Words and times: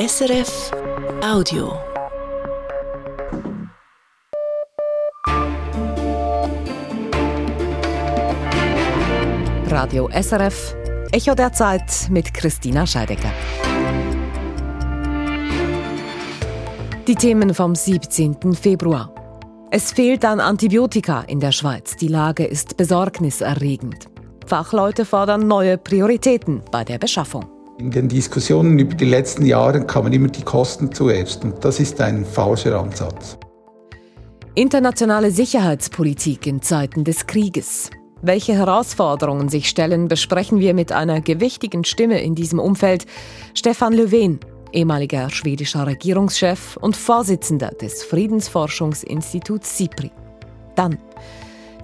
SRF 0.00 0.70
Audio. 1.22 1.78
Radio 9.66 10.08
SRF, 10.08 10.74
Echo 11.12 11.34
der 11.34 11.52
Zeit 11.52 12.08
mit 12.08 12.32
Christina 12.32 12.86
Scheidecker. 12.86 13.30
Die 17.06 17.14
Themen 17.14 17.52
vom 17.52 17.74
17. 17.74 18.54
Februar. 18.54 19.14
Es 19.70 19.92
fehlt 19.92 20.24
an 20.24 20.40
Antibiotika 20.40 21.24
in 21.26 21.40
der 21.40 21.52
Schweiz. 21.52 21.96
Die 21.96 22.08
Lage 22.08 22.46
ist 22.46 22.78
besorgniserregend. 22.78 24.06
Fachleute 24.46 25.04
fordern 25.04 25.46
neue 25.46 25.76
Prioritäten 25.76 26.62
bei 26.72 26.84
der 26.84 26.96
Beschaffung. 26.96 27.59
In 27.80 27.90
den 27.90 28.10
Diskussionen 28.10 28.78
über 28.78 28.94
die 28.94 29.06
letzten 29.06 29.46
Jahre 29.46 29.86
kamen 29.86 30.12
immer 30.12 30.28
die 30.28 30.42
Kosten 30.42 30.92
zuerst 30.92 31.44
und 31.44 31.64
das 31.64 31.80
ist 31.80 31.98
ein 32.02 32.26
falscher 32.26 32.78
Ansatz. 32.78 33.38
Internationale 34.54 35.30
Sicherheitspolitik 35.30 36.46
in 36.46 36.60
Zeiten 36.60 37.04
des 37.04 37.26
Krieges. 37.26 37.88
Welche 38.20 38.52
Herausforderungen 38.52 39.48
sich 39.48 39.66
stellen, 39.70 40.08
besprechen 40.08 40.60
wir 40.60 40.74
mit 40.74 40.92
einer 40.92 41.22
gewichtigen 41.22 41.84
Stimme 41.84 42.20
in 42.20 42.34
diesem 42.34 42.58
Umfeld. 42.58 43.06
Stefan 43.54 43.94
Löwen, 43.94 44.40
ehemaliger 44.72 45.30
schwedischer 45.30 45.86
Regierungschef 45.86 46.76
und 46.76 46.98
Vorsitzender 46.98 47.70
des 47.70 48.04
Friedensforschungsinstituts 48.04 49.78
SIPRI. 49.78 50.10
Dann 50.74 50.98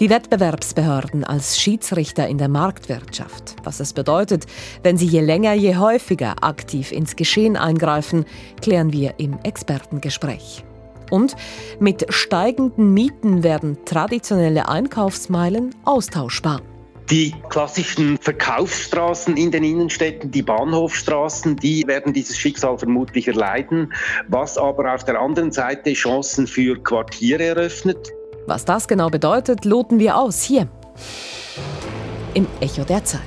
die 0.01 0.11
Wettbewerbsbehörden 0.11 1.25
als 1.25 1.59
Schiedsrichter 1.59 2.29
in 2.29 2.39
der 2.39 2.49
Marktwirtschaft. 2.49 3.57
Was 3.65 3.81
es 3.81 3.93
bedeutet, 3.93 4.47
wenn 4.83 4.97
sie 4.97 5.07
je 5.07 5.21
länger, 5.21 5.55
je 5.55 5.77
häufiger 5.77 6.43
aktiv 6.43 6.93
ins 6.93 7.17
Geschehen 7.17 7.57
eingreifen, 7.57 8.25
klären 8.61 8.93
wir 8.93 9.15
im 9.19 9.39
Expertengespräch. 9.43 10.65
Und 11.11 11.37
mit 11.79 12.07
steigenden 12.09 12.93
Mieten 12.93 13.43
werden 13.43 13.79
traditionelle 13.85 14.69
Einkaufsmeilen 14.69 15.75
austauschbar. 15.85 16.63
Die 17.11 17.33
klassischen 17.51 18.19
Verkaufsstraßen 18.19 19.37
in 19.37 19.53
den 19.53 19.63
Innenstädten, 19.63 20.33
die 20.33 20.43
Bahnhofstraßen, 20.43 21.55
die 21.55 21.87
werden 21.87 22.13
dieses 22.13 22.37
Schicksal 22.37 22.77
vermutlich 22.77 23.29
erleiden, 23.29 23.93
was 24.27 24.59
aber 24.59 24.93
auf 24.93 25.05
der 25.05 25.21
anderen 25.21 25.53
Seite 25.53 25.93
Chancen 25.93 26.49
für 26.49 26.77
Quartiere 26.83 27.45
eröffnet. 27.45 28.13
Was 28.47 28.65
das 28.65 28.87
genau 28.87 29.11
bedeutet, 29.11 29.65
loten 29.65 29.99
wir 29.99 30.17
aus 30.17 30.43
hier 30.43 30.69
im 32.35 32.47
Echo 32.61 32.85
der 32.85 33.05
Zeit. 33.05 33.21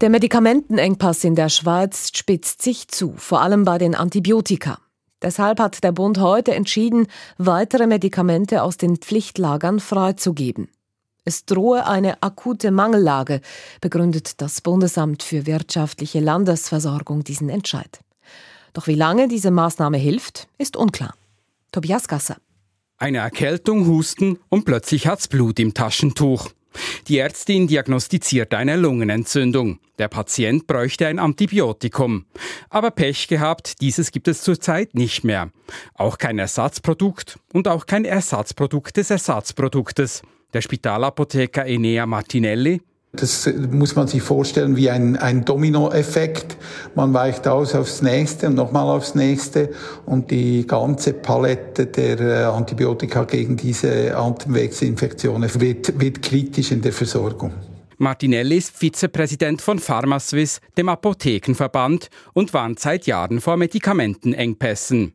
Der 0.00 0.10
Medikamentenengpass 0.10 1.24
in 1.24 1.34
der 1.34 1.48
Schweiz 1.48 2.10
spitzt 2.14 2.60
sich 2.60 2.88
zu, 2.88 3.14
vor 3.16 3.40
allem 3.40 3.64
bei 3.64 3.78
den 3.78 3.94
Antibiotika. 3.94 4.78
Deshalb 5.22 5.60
hat 5.60 5.82
der 5.82 5.92
Bund 5.92 6.18
heute 6.18 6.54
entschieden, 6.54 7.06
weitere 7.38 7.86
Medikamente 7.86 8.62
aus 8.62 8.76
den 8.76 8.96
Pflichtlagern 8.96 9.80
freizugeben. 9.80 10.68
Es 11.24 11.46
drohe 11.46 11.86
eine 11.86 12.22
akute 12.22 12.70
Mangellage, 12.70 13.40
begründet 13.80 14.42
das 14.42 14.60
Bundesamt 14.60 15.22
für 15.22 15.46
wirtschaftliche 15.46 16.20
Landesversorgung 16.20 17.24
diesen 17.24 17.48
Entscheid. 17.48 18.00
Doch 18.74 18.86
wie 18.86 18.96
lange 18.96 19.28
diese 19.28 19.50
Maßnahme 19.50 19.96
hilft, 19.96 20.48
ist 20.58 20.76
unklar. 20.76 21.14
Tobias 21.74 22.06
Gasser. 22.06 22.36
Eine 22.98 23.18
Erkältung, 23.18 23.88
Husten 23.88 24.38
und 24.48 24.64
plötzlich 24.64 25.08
hat's 25.08 25.26
Blut 25.26 25.58
im 25.58 25.74
Taschentuch. 25.74 26.50
Die 27.08 27.18
Ärztin 27.18 27.66
diagnostiziert 27.66 28.54
eine 28.54 28.76
Lungenentzündung. 28.76 29.80
Der 29.98 30.06
Patient 30.06 30.68
bräuchte 30.68 31.08
ein 31.08 31.18
Antibiotikum. 31.18 32.26
Aber 32.70 32.92
Pech 32.92 33.26
gehabt, 33.26 33.80
dieses 33.80 34.12
gibt 34.12 34.28
es 34.28 34.42
zurzeit 34.42 34.94
nicht 34.94 35.24
mehr. 35.24 35.50
Auch 35.94 36.18
kein 36.18 36.38
Ersatzprodukt 36.38 37.40
und 37.52 37.66
auch 37.66 37.86
kein 37.86 38.04
Ersatzprodukt 38.04 38.96
des 38.96 39.10
Ersatzproduktes. 39.10 40.22
Der 40.52 40.60
Spitalapotheker 40.60 41.66
Enea 41.66 42.06
Martinelli 42.06 42.82
das 43.16 43.48
muss 43.70 43.96
man 43.96 44.06
sich 44.06 44.22
vorstellen 44.22 44.76
wie 44.76 44.90
ein, 44.90 45.16
ein 45.16 45.44
Dominoeffekt. 45.44 46.56
Man 46.94 47.14
weicht 47.14 47.46
aus 47.48 47.74
aufs 47.74 48.02
nächste 48.02 48.48
und 48.48 48.54
nochmal 48.54 48.88
aufs 48.88 49.14
nächste 49.14 49.70
und 50.06 50.30
die 50.30 50.66
ganze 50.66 51.12
Palette 51.12 51.86
der 51.86 52.20
äh, 52.20 52.44
Antibiotika 52.44 53.24
gegen 53.24 53.56
diese 53.56 54.16
Atemwegsinfektionen 54.16 55.48
wird, 55.60 55.98
wird 56.00 56.22
kritisch 56.22 56.72
in 56.72 56.82
der 56.82 56.92
Versorgung. 56.92 57.52
Martinelli 57.98 58.56
ist 58.56 58.76
Vizepräsident 58.76 59.62
von 59.62 59.78
PharmaSwiss, 59.78 60.60
dem 60.76 60.88
Apothekenverband, 60.88 62.08
und 62.32 62.52
warnt 62.52 62.80
seit 62.80 63.06
Jahren 63.06 63.40
vor 63.40 63.56
Medikamentenengpässen. 63.56 65.14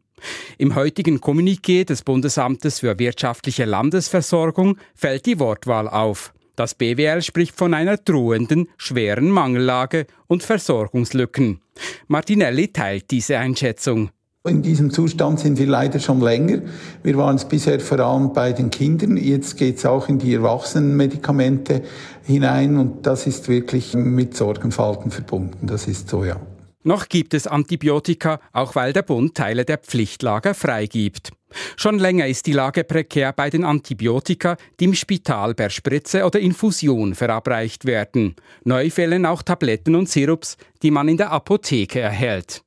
Im 0.58 0.76
heutigen 0.76 1.20
Kommuniqué 1.20 1.86
des 1.86 2.04
Bundesamtes 2.04 2.80
für 2.80 2.98
wirtschaftliche 3.00 3.66
Landesversorgung 3.66 4.78
fällt 4.96 5.26
die 5.26 5.40
Wortwahl 5.40 5.88
auf. 5.88 6.34
Das 6.60 6.76
BWL 6.76 7.22
spricht 7.22 7.56
von 7.56 7.74
einer 7.74 7.96
drohenden, 7.96 8.68
schweren 8.76 9.30
Mangellage 9.30 10.08
und 10.28 10.44
Versorgungslücken. 10.44 11.62
Martinelli 12.10 12.68
teilt 12.74 13.12
diese 13.12 13.38
Einschätzung. 13.38 14.10
In 14.46 14.62
diesem 14.62 14.92
Zustand 14.92 15.40
sind 15.40 15.58
wir 15.58 15.68
leider 15.68 16.02
schon 16.02 16.20
länger. 16.20 16.64
Wir 17.02 17.16
waren 17.16 17.38
es 17.38 17.46
bisher 17.46 17.80
vor 17.80 18.00
allem 18.00 18.34
bei 18.34 18.52
den 18.52 18.72
Kindern. 18.72 19.16
Jetzt 19.16 19.56
geht 19.56 19.78
es 19.78 19.86
auch 19.86 20.10
in 20.10 20.20
die 20.20 20.34
Erwachsenenmedikamente 20.34 21.82
hinein 22.24 22.76
und 22.76 23.08
das 23.08 23.26
ist 23.26 23.48
wirklich 23.48 23.94
mit 23.94 24.36
Sorgenfalten 24.36 25.12
verbunden. 25.12 25.66
Das 25.66 25.88
ist 25.88 26.10
so, 26.10 26.26
ja. 26.26 26.42
Noch 26.84 27.10
gibt 27.10 27.34
es 27.34 27.46
Antibiotika, 27.46 28.40
auch 28.54 28.76
weil 28.76 28.94
der 28.94 29.02
Bund 29.02 29.36
Teile 29.36 29.66
der 29.66 29.80
Pflichtlager 29.80 30.54
freigibt. 30.54 31.32
Schon 31.76 32.00
länger 32.00 32.28
ist 32.28 32.46
die 32.46 32.54
Lage 32.54 32.84
prekär 32.84 33.34
bei 33.34 33.50
den 33.50 33.66
Antibiotika, 33.66 34.56
die 34.80 34.86
im 34.86 34.94
Spital 34.94 35.56
per 35.56 35.70
Spritze 35.70 36.24
oder 36.24 36.40
Infusion 36.40 37.16
verabreicht 37.16 37.86
werden. 37.86 38.36
Neu 38.64 38.90
fehlen 38.90 39.26
auch 39.26 39.42
Tabletten 39.42 39.96
und 39.96 40.08
Sirups, 40.08 40.58
die 40.82 40.92
man 40.92 41.10
in 41.10 41.18
der 41.18 41.32
Apotheke 41.32 42.00
erhält. 42.00 42.64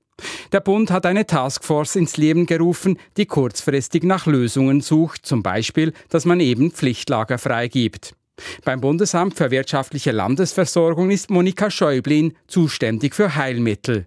Der 0.52 0.60
Bund 0.60 0.90
hat 0.90 1.06
eine 1.06 1.26
Taskforce 1.26 1.96
ins 1.96 2.16
Leben 2.16 2.46
gerufen, 2.46 2.98
die 3.16 3.26
kurzfristig 3.26 4.02
nach 4.02 4.26
Lösungen 4.26 4.80
sucht, 4.80 5.24
zum 5.24 5.42
Beispiel, 5.42 5.92
dass 6.10 6.24
man 6.26 6.40
eben 6.40 6.70
Pflichtlager 6.70 7.38
freigibt. 7.38 8.14
Beim 8.64 8.80
Bundesamt 8.80 9.34
für 9.34 9.50
wirtschaftliche 9.50 10.12
Landesversorgung 10.12 11.10
ist 11.10 11.30
Monika 11.30 11.70
Schäublin 11.70 12.34
zuständig 12.47 13.14
für 13.14 13.36
Heilmittel. 13.36 14.04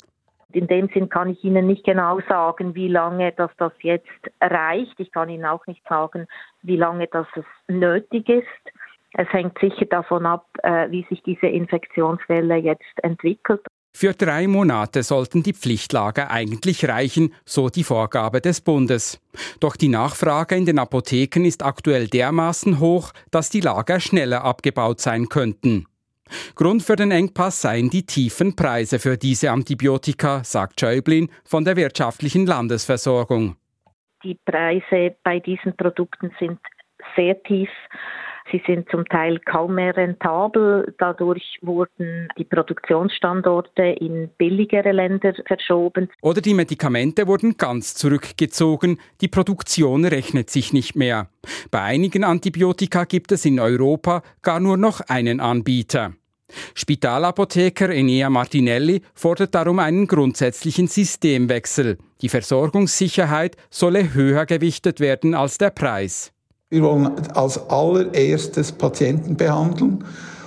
In 0.56 0.68
dem 0.68 0.90
Sinn 0.94 1.09
kann 1.09 1.31
ich 1.31 1.44
Ihnen 1.44 1.68
nicht 1.68 1.84
genau 1.84 2.22
sagen, 2.29 2.75
wie 2.75 2.88
lange 2.88 3.34
das, 3.34 3.51
das 3.57 3.74
jetzt 3.81 4.07
reicht. 4.40 4.97
Ich 5.00 5.12
kann 5.12 5.28
Ihnen 5.28 5.44
auch 5.44 5.68
nicht 5.68 5.85
sagen, 5.90 6.28
wie 6.62 6.78
lange 6.78 7.07
das 7.07 7.28
nötig 7.68 8.29
ist. 8.29 8.74
Es 9.18 9.28
hängt 9.34 9.57
sicher 9.59 9.85
davon 9.85 10.25
ab, 10.25 10.45
äh, 10.63 10.90
wie 10.91 11.06
sich 11.09 11.22
diese 11.24 11.47
Infektionswelle 11.47 12.56
jetzt 12.56 13.03
entwickelt. 13.03 13.62
Für 13.97 14.11
drei 14.11 14.45
Monate 14.47 15.03
sollten 15.03 15.41
die 15.41 15.53
Pflichtlager 15.53 16.29
eigentlich 16.29 16.85
reichen, 16.85 17.33
so 17.45 17.69
die 17.69 17.85
Vorgabe 17.85 18.41
des 18.41 18.59
Bundes. 18.59 19.22
Doch 19.61 19.78
die 19.78 19.88
Nachfrage 19.88 20.57
in 20.57 20.66
den 20.66 20.79
Apotheken 20.79 21.45
ist 21.45 21.63
aktuell 21.63 22.09
dermaßen 22.09 22.81
hoch, 22.81 23.13
dass 23.31 23.50
die 23.50 23.61
Lager 23.61 24.01
schneller 24.01 24.44
abgebaut 24.44 25.00
sein 25.00 25.29
könnten. 25.29 25.85
Grund 26.56 26.83
für 26.83 26.97
den 26.97 27.11
Engpass 27.11 27.61
seien 27.61 27.89
die 27.89 28.06
tiefen 28.06 28.53
Preise 28.57 29.00
für 29.00 29.16
diese 29.16 29.50
Antibiotika, 29.50 30.44
sagt 30.44 30.81
Schäublin 30.81 31.29
von 31.45 31.63
der 31.63 31.77
wirtschaftlichen 31.77 32.45
Landesversorgung. 32.45 33.56
Die 34.25 34.38
Preise 34.44 35.16
bei 35.23 35.39
diesen 35.39 35.73
Produkten 35.77 36.33
sind 36.38 36.59
sehr 37.16 37.41
tief. 37.44 37.69
Sie 38.51 38.61
sind 38.67 38.89
zum 38.89 39.06
Teil 39.06 39.39
kaum 39.39 39.75
mehr 39.75 39.95
rentabel. 39.95 40.94
Dadurch 41.00 41.57
wurden 41.61 42.28
die 42.38 42.44
Produktionsstandorte 42.44 43.83
in 43.83 44.29
billigere 44.38 44.92
Länder 44.92 45.33
verschoben. 45.47 46.09
Oder 46.21 46.42
die 46.42 46.53
Medikamente 46.53 47.27
wurden 47.27 47.57
ganz 47.57 47.95
zurückgezogen. 47.95 49.00
Die 49.21 49.27
Produktion 49.27 50.06
rechnet 50.06 50.50
sich 50.50 50.74
nicht 50.74 50.95
mehr. 50.95 51.30
Bei 51.71 51.81
einigen 51.81 52.24
Antibiotika 52.24 53.06
gibt 53.06 53.31
es 53.31 53.45
in 53.45 53.59
Europa 53.59 54.21
gar 54.42 54.59
nur 54.59 54.77
noch 54.77 55.01
einen 55.01 55.39
Anbieter. 55.39 56.13
Spitalapotheker 56.75 57.89
Enea 57.89 58.30
Martinelli 58.30 59.01
fordert 59.15 59.56
darum 59.56 59.80
einen 59.80 60.06
grundsätzlichen 60.06 60.88
Systemwechsel. 60.88 61.97
Die 62.21 62.30
Versorgungssicherheit 62.30 63.57
solle 63.69 64.13
höher 64.13 64.45
gewichtet 64.45 65.00
werden 65.00 65.33
als 65.33 65.57
der 65.57 65.71
Preis. 65.71 66.34
Wir 66.71 66.81
wollen 66.81 67.12
als 67.35 67.69
allererstes 67.69 68.71
Patienten 68.71 69.38
behandeln 69.38 70.03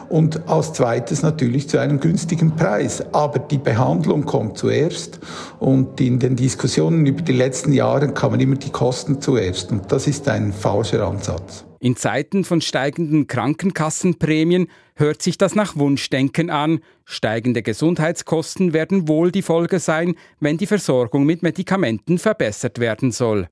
und 0.09 0.49
als 0.49 0.73
zweites 0.73 1.23
natürlich 1.23 1.69
zu 1.69 1.79
einem 1.79 2.01
günstigen 2.01 2.57
Preis. 2.57 3.05
Aber 3.15 3.39
die 3.39 3.59
Behandlung 3.59 4.25
kommt 4.25 4.59
zuerst 4.59 5.21
und 5.61 6.01
in 6.01 6.19
den 6.19 6.35
Diskussionen 6.35 7.07
über 7.07 7.23
die 7.23 7.33
letzten 7.33 7.73
Jahre 7.73 8.13
kamen 8.13 8.41
immer 8.41 8.57
die 8.57 8.71
Kosten 8.71 9.21
zuerst 9.21 9.71
und 9.71 9.93
das 9.93 10.09
ist 10.09 10.29
ein 10.29 10.53
falscher 10.53 11.07
Ansatz. 11.07 11.65
In 11.79 11.95
Zeiten 11.95 12.43
von 12.43 12.61
steigenden 12.61 13.29
Krankenkassenprämien 13.29 14.67
hört 14.97 15.23
sich 15.23 15.39
das 15.39 15.55
nach 15.55 15.77
Wunschdenken 15.77 16.51
an. 16.51 16.81
Steigende 17.05 17.63
Gesundheitskosten 17.63 18.73
werden 18.73 19.07
wohl 19.07 19.31
die 19.31 19.43
Folge 19.43 19.79
sein, 19.79 20.17
wenn 20.41 20.59
die 20.59 20.67
Versorgung 20.67 21.25
mit 21.25 21.45
Medikamenten 21.45 22.19
verbessert 22.19 22.81
werden 22.81 23.13
soll. 23.13 23.47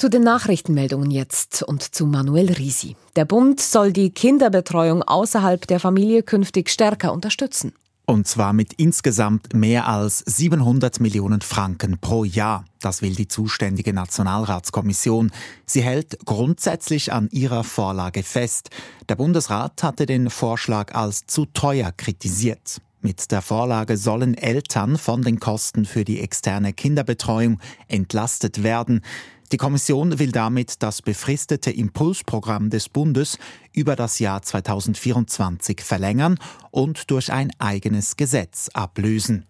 Zu 0.00 0.08
den 0.08 0.22
Nachrichtenmeldungen 0.22 1.10
jetzt 1.10 1.64
und 1.64 1.82
zu 1.82 2.06
Manuel 2.06 2.52
Risi. 2.52 2.94
Der 3.16 3.24
Bund 3.24 3.60
soll 3.60 3.92
die 3.92 4.10
Kinderbetreuung 4.10 5.02
außerhalb 5.02 5.66
der 5.66 5.80
Familie 5.80 6.22
künftig 6.22 6.70
stärker 6.70 7.12
unterstützen. 7.12 7.72
Und 8.06 8.28
zwar 8.28 8.52
mit 8.52 8.74
insgesamt 8.74 9.54
mehr 9.54 9.88
als 9.88 10.20
700 10.20 11.00
Millionen 11.00 11.40
Franken 11.40 11.98
pro 11.98 12.22
Jahr. 12.22 12.64
Das 12.80 13.02
will 13.02 13.16
die 13.16 13.26
zuständige 13.26 13.92
Nationalratskommission. 13.92 15.32
Sie 15.66 15.82
hält 15.82 16.24
grundsätzlich 16.24 17.12
an 17.12 17.28
ihrer 17.32 17.64
Vorlage 17.64 18.22
fest. 18.22 18.70
Der 19.08 19.16
Bundesrat 19.16 19.82
hatte 19.82 20.06
den 20.06 20.30
Vorschlag 20.30 20.94
als 20.94 21.26
zu 21.26 21.44
teuer 21.44 21.90
kritisiert. 21.90 22.80
Mit 23.00 23.30
der 23.30 23.42
Vorlage 23.42 23.96
sollen 23.96 24.34
Eltern 24.34 24.96
von 24.96 25.22
den 25.22 25.38
Kosten 25.40 25.84
für 25.84 26.04
die 26.04 26.20
externe 26.20 26.72
Kinderbetreuung 26.72 27.60
entlastet 27.86 28.62
werden. 28.62 29.02
Die 29.50 29.56
Kommission 29.56 30.18
will 30.18 30.30
damit 30.30 30.82
das 30.82 31.00
befristete 31.00 31.70
Impulsprogramm 31.70 32.68
des 32.68 32.90
Bundes 32.90 33.38
über 33.72 33.96
das 33.96 34.18
Jahr 34.18 34.42
2024 34.42 35.80
verlängern 35.80 36.38
und 36.70 37.10
durch 37.10 37.32
ein 37.32 37.50
eigenes 37.58 38.16
Gesetz 38.16 38.68
ablösen. 38.74 39.46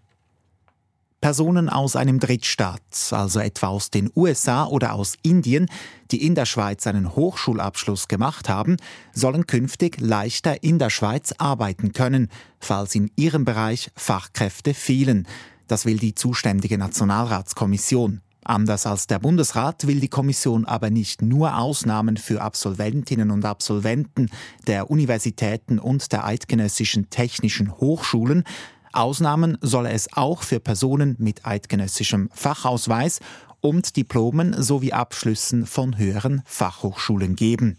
Personen 1.21 1.69
aus 1.69 1.97
einem 1.97 2.21
Drittstaat, 2.21 2.81
also 3.11 3.41
etwa 3.41 3.67
aus 3.67 3.91
den 3.91 4.09
USA 4.15 4.67
oder 4.67 4.93
aus 4.95 5.17
Indien, 5.23 5.67
die 6.13 6.25
in 6.25 6.37
der 6.37 6.47
Schweiz 6.47 6.87
einen 6.87 7.17
Hochschulabschluss 7.17 8.07
gemacht 8.07 8.49
haben, 8.49 8.77
sollen 9.13 9.49
künftig 9.49 10.01
leichter 10.01 10.63
in 10.63 10.79
der 10.79 10.91
Schweiz 10.91 11.35
arbeiten 11.39 11.93
können, 11.93 12.29
falls 12.61 12.95
in 12.95 13.11
ihrem 13.17 13.45
Bereich 13.45 13.91
Fachkräfte 13.97 14.75
fehlen. 14.75 15.27
Das 15.67 15.87
will 15.87 15.97
die 15.97 16.15
zuständige 16.15 16.79
Nationalratskommission. 16.79 18.21
Anders 18.45 18.87
als 18.87 19.07
der 19.07 19.19
Bundesrat 19.19 19.87
will 19.87 20.01
die 20.01 20.09
Kommission 20.09 20.65
aber 20.65 20.91
nicht 20.91 21.23
nur 21.23 21.59
Ausnahmen 21.59 22.17
für 22.17 22.41
Absolventinnen 22.41 23.31
und 23.31 23.45
Absolventen 23.45 24.31
der 24.67 24.91
Universitäten 24.91 25.79
und 25.79 26.13
der 26.13 26.25
eidgenössischen 26.25 27.11
technischen 27.11 27.77
Hochschulen, 27.79 28.45
Ausnahmen 28.93 29.59
solle 29.61 29.91
es 29.91 30.13
auch 30.15 30.43
für 30.43 30.61
Personen 30.61 31.17
mit 31.19 31.47
eidgenössischem 31.47 32.31
Fachausweis 32.33 33.21
und 33.61 33.97
Diplomen 33.97 34.61
sowie 34.63 34.93
Abschlüssen 34.93 35.67
von 35.67 35.99
höheren 35.99 36.43
Fachhochschulen 36.47 37.37
geben. 37.37 37.77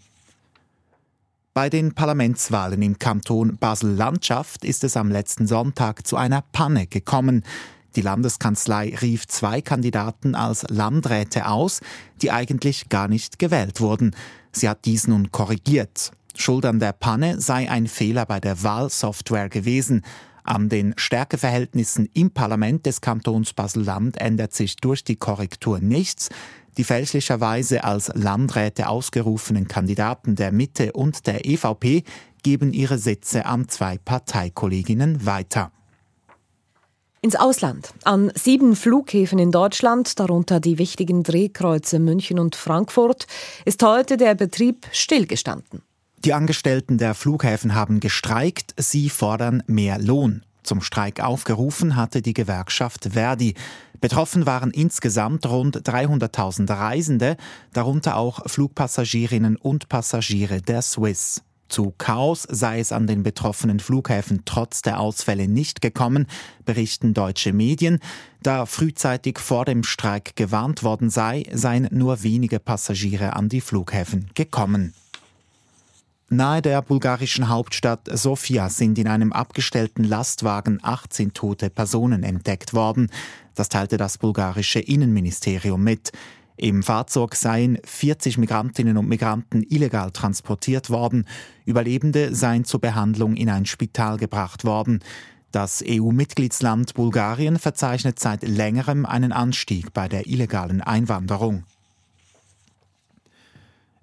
Bei 1.52 1.68
den 1.68 1.94
Parlamentswahlen 1.94 2.80
im 2.80 2.98
Kanton 2.98 3.56
Basel-Landschaft 3.58 4.64
ist 4.64 4.84
es 4.84 4.96
am 4.96 5.10
letzten 5.10 5.48
Sonntag 5.48 6.06
zu 6.06 6.16
einer 6.16 6.42
Panne 6.52 6.86
gekommen. 6.86 7.44
Die 7.96 8.02
Landeskanzlei 8.02 8.96
rief 9.00 9.26
zwei 9.26 9.60
Kandidaten 9.60 10.34
als 10.34 10.64
Landräte 10.68 11.48
aus, 11.48 11.80
die 12.22 12.30
eigentlich 12.30 12.88
gar 12.88 13.08
nicht 13.08 13.38
gewählt 13.38 13.80
wurden. 13.80 14.14
Sie 14.52 14.68
hat 14.68 14.84
dies 14.84 15.06
nun 15.06 15.32
korrigiert. 15.32 16.12
Schuld 16.36 16.64
an 16.64 16.78
der 16.78 16.92
Panne 16.92 17.40
sei 17.40 17.70
ein 17.70 17.86
Fehler 17.86 18.26
bei 18.26 18.40
der 18.40 18.62
Wahlsoftware 18.62 19.48
gewesen. 19.48 20.02
An 20.44 20.68
den 20.68 20.94
Stärkeverhältnissen 20.96 22.08
im 22.14 22.30
Parlament 22.30 22.86
des 22.86 23.00
Kantons 23.00 23.52
Basel-Land 23.52 24.20
ändert 24.20 24.54
sich 24.54 24.76
durch 24.76 25.04
die 25.04 25.16
Korrektur 25.16 25.80
nichts. 25.80 26.28
Die 26.76 26.84
fälschlicherweise 26.84 27.84
als 27.84 28.10
Landräte 28.14 28.88
ausgerufenen 28.88 29.68
Kandidaten 29.68 30.36
der 30.36 30.52
Mitte 30.52 30.92
und 30.92 31.26
der 31.26 31.44
EVP 31.44 32.04
geben 32.42 32.72
ihre 32.72 32.98
Sitze 32.98 33.44
an 33.44 33.68
zwei 33.68 33.98
Parteikolleginnen 33.98 35.26
weiter. 35.26 35.72
Ins 37.22 37.36
Ausland. 37.36 37.92
An 38.04 38.32
sieben 38.34 38.74
Flughäfen 38.74 39.38
in 39.38 39.52
Deutschland, 39.52 40.18
darunter 40.18 40.58
die 40.58 40.78
wichtigen 40.78 41.22
Drehkreuze 41.22 41.98
München 41.98 42.38
und 42.38 42.56
Frankfurt, 42.56 43.26
ist 43.66 43.82
heute 43.82 44.16
der 44.16 44.34
Betrieb 44.34 44.86
stillgestanden. 44.90 45.82
Die 46.24 46.32
Angestellten 46.32 46.96
der 46.96 47.14
Flughäfen 47.14 47.74
haben 47.74 48.00
gestreikt, 48.00 48.74
sie 48.78 49.10
fordern 49.10 49.62
mehr 49.66 49.98
Lohn. 49.98 50.46
Zum 50.62 50.80
Streik 50.80 51.20
aufgerufen 51.20 51.94
hatte 51.94 52.22
die 52.22 52.32
Gewerkschaft 52.32 53.10
Verdi. 53.12 53.54
Betroffen 54.00 54.46
waren 54.46 54.70
insgesamt 54.70 55.44
rund 55.44 55.76
300.000 55.76 56.70
Reisende, 56.70 57.36
darunter 57.74 58.16
auch 58.16 58.48
Flugpassagierinnen 58.48 59.56
und 59.56 59.90
Passagiere 59.90 60.62
der 60.62 60.80
Swiss. 60.80 61.42
Zu 61.70 61.94
Chaos 61.96 62.46
sei 62.50 62.80
es 62.80 62.92
an 62.92 63.06
den 63.06 63.22
betroffenen 63.22 63.80
Flughäfen 63.80 64.42
trotz 64.44 64.82
der 64.82 65.00
Ausfälle 65.00 65.48
nicht 65.48 65.80
gekommen, 65.80 66.26
berichten 66.66 67.14
deutsche 67.14 67.52
Medien. 67.52 68.00
Da 68.42 68.66
frühzeitig 68.66 69.38
vor 69.38 69.64
dem 69.64 69.84
Streik 69.84 70.34
gewarnt 70.36 70.82
worden 70.82 71.10
sei, 71.10 71.44
seien 71.52 71.88
nur 71.92 72.22
wenige 72.22 72.58
Passagiere 72.58 73.34
an 73.34 73.48
die 73.48 73.60
Flughäfen 73.60 74.30
gekommen. 74.34 74.94
Nahe 76.28 76.62
der 76.62 76.80
bulgarischen 76.82 77.48
Hauptstadt 77.48 78.08
Sofia 78.12 78.68
sind 78.68 78.98
in 78.98 79.08
einem 79.08 79.32
abgestellten 79.32 80.04
Lastwagen 80.04 80.78
18 80.80 81.32
tote 81.32 81.70
Personen 81.70 82.22
entdeckt 82.22 82.72
worden. 82.72 83.10
Das 83.56 83.68
teilte 83.68 83.96
das 83.96 84.18
bulgarische 84.18 84.78
Innenministerium 84.78 85.82
mit. 85.82 86.12
Im 86.62 86.82
Fahrzeug 86.82 87.36
seien 87.36 87.78
40 87.86 88.36
Migrantinnen 88.36 88.98
und 88.98 89.08
Migranten 89.08 89.62
illegal 89.62 90.10
transportiert 90.10 90.90
worden. 90.90 91.24
Überlebende 91.64 92.34
seien 92.34 92.66
zur 92.66 92.82
Behandlung 92.82 93.34
in 93.34 93.48
ein 93.48 93.64
Spital 93.64 94.18
gebracht 94.18 94.66
worden. 94.66 95.00
Das 95.52 95.82
EU-Mitgliedsland 95.82 96.92
Bulgarien 96.92 97.58
verzeichnet 97.58 98.18
seit 98.18 98.46
längerem 98.46 99.06
einen 99.06 99.32
Anstieg 99.32 99.94
bei 99.94 100.06
der 100.06 100.26
illegalen 100.26 100.82
Einwanderung. 100.82 101.64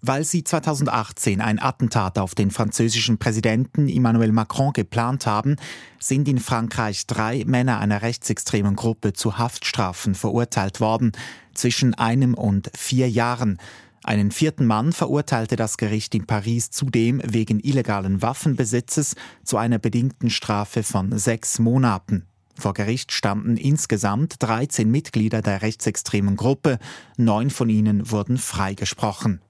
Weil 0.01 0.23
sie 0.23 0.43
2018 0.43 1.41
ein 1.41 1.59
Attentat 1.59 2.19
auf 2.19 2.35
den 2.35 2.51
französischen 2.51 3.17
Präsidenten 3.17 3.89
Emmanuel 3.89 4.31
Macron 4.31 4.71
geplant 4.71 5.25
haben, 5.25 5.55
sind 5.99 6.27
in 6.27 6.37
Frankreich 6.37 7.07
drei 7.07 7.43
Männer 7.47 7.79
einer 7.79 8.03
rechtsextremen 8.03 8.75
Gruppe 8.75 9.13
zu 9.13 9.39
Haftstrafen 9.39 10.13
verurteilt 10.13 10.79
worden, 10.79 11.13
zwischen 11.55 11.95
einem 11.95 12.35
und 12.35 12.69
vier 12.77 13.09
Jahren. 13.09 13.57
Einen 14.03 14.31
vierten 14.31 14.67
Mann 14.67 14.93
verurteilte 14.93 15.55
das 15.55 15.77
Gericht 15.77 16.13
in 16.13 16.27
Paris 16.27 16.69
zudem 16.69 17.19
wegen 17.25 17.59
illegalen 17.59 18.21
Waffenbesitzes 18.21 19.15
zu 19.43 19.57
einer 19.57 19.79
bedingten 19.79 20.29
Strafe 20.29 20.83
von 20.83 21.17
sechs 21.17 21.57
Monaten. 21.57 22.27
Vor 22.55 22.73
Gericht 22.73 23.11
standen 23.11 23.57
insgesamt 23.57 24.35
13 24.39 24.89
Mitglieder 24.89 25.41
der 25.41 25.61
rechtsextremen 25.61 26.37
Gruppe, 26.37 26.79
neun 27.17 27.49
von 27.49 27.69
ihnen 27.69 28.09
wurden 28.09 28.37
freigesprochen. 28.37 29.41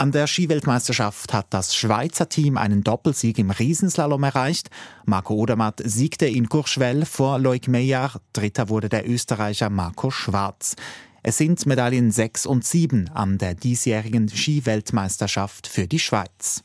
An 0.00 0.12
der 0.12 0.28
Skiweltmeisterschaft 0.28 1.32
hat 1.32 1.48
das 1.50 1.74
Schweizer 1.74 2.28
Team 2.28 2.56
einen 2.56 2.84
Doppelsieg 2.84 3.36
im 3.40 3.50
Riesenslalom 3.50 4.22
erreicht. 4.22 4.70
Marco 5.06 5.34
Odermatt 5.34 5.82
siegte 5.84 6.26
in 6.26 6.48
Courchevel 6.48 7.04
vor 7.04 7.40
Loic 7.40 7.66
Meillard. 7.66 8.20
Dritter 8.32 8.68
wurde 8.68 8.88
der 8.88 9.08
Österreicher 9.10 9.70
Marco 9.70 10.12
Schwarz. 10.12 10.76
Es 11.24 11.36
sind 11.36 11.66
Medaillen 11.66 12.12
6 12.12 12.46
und 12.46 12.64
7 12.64 13.10
an 13.12 13.38
der 13.38 13.54
diesjährigen 13.54 14.28
Skiweltmeisterschaft 14.28 15.66
für 15.66 15.88
die 15.88 15.98
Schweiz. 15.98 16.62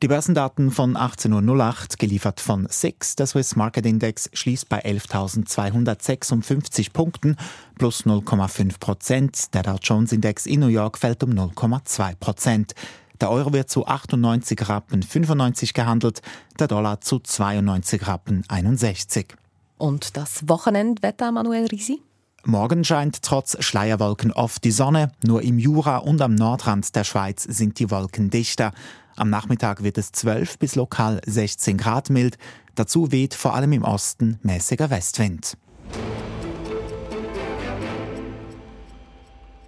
Die 0.00 0.06
Börsendaten 0.06 0.70
von 0.70 0.96
18.08 0.96 1.32
Uhr, 1.32 1.74
geliefert 1.98 2.40
von 2.40 2.68
SIX. 2.70 3.16
Der 3.16 3.26
Swiss 3.26 3.56
Market 3.56 3.84
Index 3.84 4.30
schließt 4.32 4.68
bei 4.68 4.84
11.256 4.84 6.92
Punkten, 6.92 7.36
plus 7.78 8.06
0,5 8.06 8.78
Prozent. 8.78 9.52
Der 9.54 9.64
Dow 9.64 9.74
Jones 9.82 10.12
Index 10.12 10.46
in 10.46 10.60
New 10.60 10.68
York 10.68 10.98
fällt 10.98 11.24
um 11.24 11.30
0,2 11.30 12.14
Prozent. 12.14 12.76
Der 13.20 13.28
Euro 13.28 13.52
wird 13.52 13.70
zu 13.70 13.88
98 13.88 14.68
Rappen 14.68 15.02
95 15.02 15.74
gehandelt, 15.74 16.22
der 16.60 16.68
Dollar 16.68 17.00
zu 17.00 17.18
92 17.18 18.06
Rappen 18.06 18.44
61. 18.46 19.34
Und 19.78 20.16
das 20.16 20.48
Wochenendwetter, 20.48 21.32
Manuel 21.32 21.66
Risi? 21.66 22.00
Morgen 22.48 22.82
scheint 22.82 23.20
trotz 23.20 23.62
Schleierwolken 23.62 24.32
oft 24.32 24.64
die 24.64 24.70
Sonne, 24.70 25.12
nur 25.22 25.42
im 25.42 25.58
Jura 25.58 25.98
und 25.98 26.22
am 26.22 26.34
Nordrand 26.34 26.96
der 26.96 27.04
Schweiz 27.04 27.42
sind 27.42 27.78
die 27.78 27.90
Wolken 27.90 28.30
dichter. 28.30 28.72
Am 29.16 29.28
Nachmittag 29.28 29.82
wird 29.82 29.98
es 29.98 30.12
12 30.12 30.58
bis 30.58 30.74
lokal 30.74 31.20
16 31.26 31.76
Grad 31.76 32.08
mild. 32.08 32.38
Dazu 32.74 33.12
weht 33.12 33.34
vor 33.34 33.54
allem 33.54 33.74
im 33.74 33.84
Osten 33.84 34.38
mäßiger 34.42 34.88
Westwind. 34.88 35.58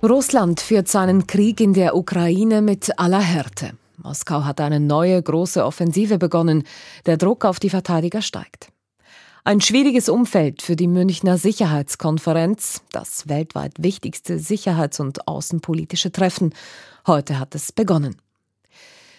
Russland 0.02 0.60
führt 0.62 0.88
seinen 0.88 1.26
Krieg 1.26 1.60
in 1.60 1.74
der 1.74 1.94
Ukraine 1.94 2.62
mit 2.62 2.98
aller 2.98 3.20
Härte. 3.20 3.74
Moskau 3.98 4.44
hat 4.44 4.58
eine 4.58 4.80
neue 4.80 5.22
große 5.22 5.62
Offensive 5.66 6.16
begonnen. 6.16 6.64
Der 7.04 7.18
Druck 7.18 7.44
auf 7.44 7.60
die 7.60 7.68
Verteidiger 7.68 8.22
steigt. 8.22 8.72
Ein 9.50 9.60
schwieriges 9.60 10.08
Umfeld 10.08 10.62
für 10.62 10.76
die 10.76 10.86
Münchner 10.86 11.36
Sicherheitskonferenz, 11.36 12.82
das 12.92 13.28
weltweit 13.28 13.72
wichtigste 13.78 14.38
sicherheits- 14.38 15.00
und 15.00 15.26
außenpolitische 15.26 16.12
Treffen. 16.12 16.54
Heute 17.04 17.40
hat 17.40 17.56
es 17.56 17.72
begonnen. 17.72 18.14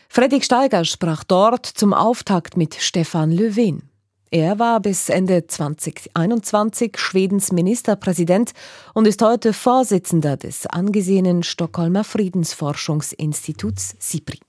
Fredrik 0.08 0.46
Steiger 0.46 0.86
sprach 0.86 1.26
dort 1.26 1.66
zum 1.66 1.94
Auftakt 1.94 2.56
mit 2.56 2.76
Stefan 2.76 3.34
Löfven. 3.34 3.90
Er 4.30 4.58
war 4.58 4.80
bis 4.80 5.10
Ende 5.10 5.48
2021 5.48 6.98
Schwedens 6.98 7.52
Ministerpräsident 7.52 8.54
und 8.94 9.10
ist 9.10 9.22
heute 9.22 9.52
Vorsitzender 9.52 10.38
des 10.38 10.66
angesehenen 10.66 11.44
Stockholmer 11.44 12.06
Friedensforschungsinstituts 12.06 13.98
SIPRI. 14.00 14.40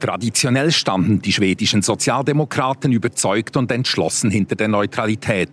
Traditionell 0.00 0.72
standen 0.72 1.22
die 1.22 1.32
schwedischen 1.32 1.80
Sozialdemokraten 1.80 2.90
überzeugt 2.90 3.56
und 3.56 3.70
entschlossen 3.70 4.28
hinter 4.28 4.56
der 4.56 4.66
Neutralität. 4.66 5.50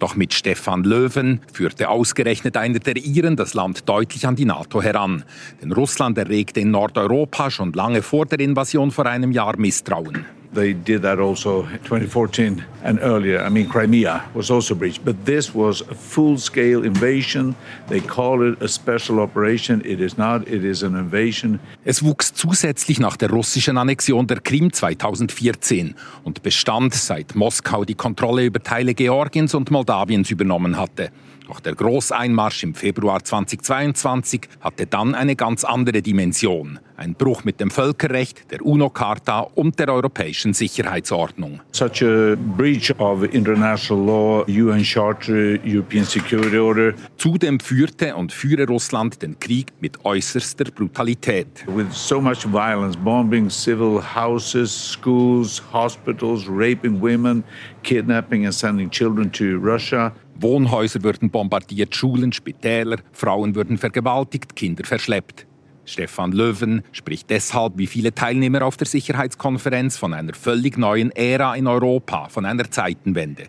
Doch 0.00 0.16
mit 0.16 0.34
Stefan 0.34 0.82
Löwen 0.82 1.40
führte 1.52 1.88
ausgerechnet 1.88 2.56
einer 2.56 2.80
der 2.80 2.96
Iren 2.96 3.36
das 3.36 3.54
Land 3.54 3.88
deutlich 3.88 4.26
an 4.26 4.34
die 4.34 4.46
NATO 4.46 4.82
heran. 4.82 5.22
Denn 5.62 5.70
Russland 5.70 6.18
erregte 6.18 6.58
in 6.58 6.72
Nordeuropa 6.72 7.52
schon 7.52 7.72
lange 7.72 8.02
vor 8.02 8.26
der 8.26 8.40
Invasion 8.40 8.90
vor 8.90 9.06
einem 9.06 9.30
Jahr 9.30 9.56
Misstrauen. 9.56 10.26
They 10.54 10.72
did 10.72 11.02
that 11.02 11.18
also 11.18 11.62
2014 11.84 12.64
and 12.84 13.00
earlier. 13.02 13.44
I 13.44 13.50
mean, 13.50 13.68
Crimea 13.68 14.22
was 14.34 14.50
also 14.50 14.74
breached. 14.74 15.04
But 15.04 15.16
this 15.24 15.54
was 15.54 15.82
a 15.82 15.94
full 15.94 16.38
scale 16.38 16.84
invasion. 16.84 17.56
They 17.88 18.00
call 18.00 18.42
it 18.42 18.62
a 18.62 18.68
special 18.68 19.18
operation. 19.18 19.82
It 19.84 20.00
is 20.00 20.16
not, 20.16 20.46
it 20.46 20.64
is 20.64 20.82
an 20.82 20.94
invasion. 20.94 21.58
Es 21.84 22.04
wuchs 22.04 22.32
zusätzlich 22.34 23.00
nach 23.00 23.16
der 23.16 23.30
russischen 23.30 23.76
Annexion 23.78 24.26
der 24.26 24.40
Krim 24.40 24.72
2014 24.72 25.94
und 26.22 26.42
bestand, 26.42 26.94
seit 26.94 27.34
Moskau 27.34 27.84
die 27.84 27.94
Kontrolle 27.94 28.44
über 28.44 28.62
Teile 28.62 28.94
Georgiens 28.94 29.54
und 29.54 29.70
Moldawiens 29.70 30.30
übernommen 30.30 30.76
hatte. 30.76 31.10
Doch 31.46 31.60
der 31.60 31.74
Großeinmarsch 31.74 32.62
im 32.62 32.74
Februar 32.74 33.22
2022 33.22 34.48
hatte 34.60 34.86
dann 34.86 35.14
eine 35.14 35.36
ganz 35.36 35.64
andere 35.64 36.00
Dimension. 36.00 36.78
Ein 36.96 37.14
Bruch 37.14 37.44
mit 37.44 37.60
dem 37.60 37.70
Völkerrecht, 37.70 38.50
der 38.50 38.64
UNO-Charta 38.64 39.40
und 39.40 39.78
der 39.78 39.92
europäischen 39.92 40.54
Sicherheitsordnung. 40.54 41.60
Such 41.72 42.02
a 42.02 42.36
breach 42.56 42.94
of 42.98 43.24
international 43.24 44.06
law, 44.06 44.44
UN 44.48 44.82
Charter, 44.82 45.58
European 45.66 46.04
Security 46.04 46.56
Order. 46.56 46.94
Zudem 47.18 47.60
führte 47.60 48.14
und 48.14 48.32
führe 48.32 48.66
Russland 48.66 49.20
den 49.20 49.38
Krieg 49.38 49.72
mit 49.80 50.04
äußerster 50.04 50.66
Brutalität. 50.66 51.66
With 51.66 51.86
so 51.90 52.20
much 52.20 52.46
violence, 52.46 52.96
bombing 52.96 53.50
civil 53.50 54.00
houses, 54.00 54.70
schools, 54.72 55.60
hospitals, 55.72 56.46
raping 56.48 57.02
women, 57.02 57.44
kidnapping 57.82 58.46
and 58.46 58.54
sending 58.54 58.88
children 58.88 59.30
to 59.32 59.58
Russia. 59.58 60.12
Wohnhäuser 60.36 61.02
würden 61.02 61.30
bombardiert, 61.30 61.94
Schulen, 61.94 62.32
Spitäler, 62.32 62.98
Frauen 63.12 63.54
würden 63.54 63.78
vergewaltigt, 63.78 64.56
Kinder 64.56 64.84
verschleppt. 64.84 65.46
Stefan 65.86 66.32
Löwen 66.32 66.82
spricht 66.92 67.30
deshalb 67.30 67.74
wie 67.76 67.86
viele 67.86 68.14
Teilnehmer 68.14 68.62
auf 68.62 68.76
der 68.76 68.86
Sicherheitskonferenz 68.86 69.96
von 69.96 70.14
einer 70.14 70.34
völlig 70.34 70.78
neuen 70.78 71.10
Ära 71.12 71.54
in 71.54 71.66
Europa, 71.66 72.28
von 72.28 72.44
einer 72.44 72.70
Zeitenwende. 72.70 73.44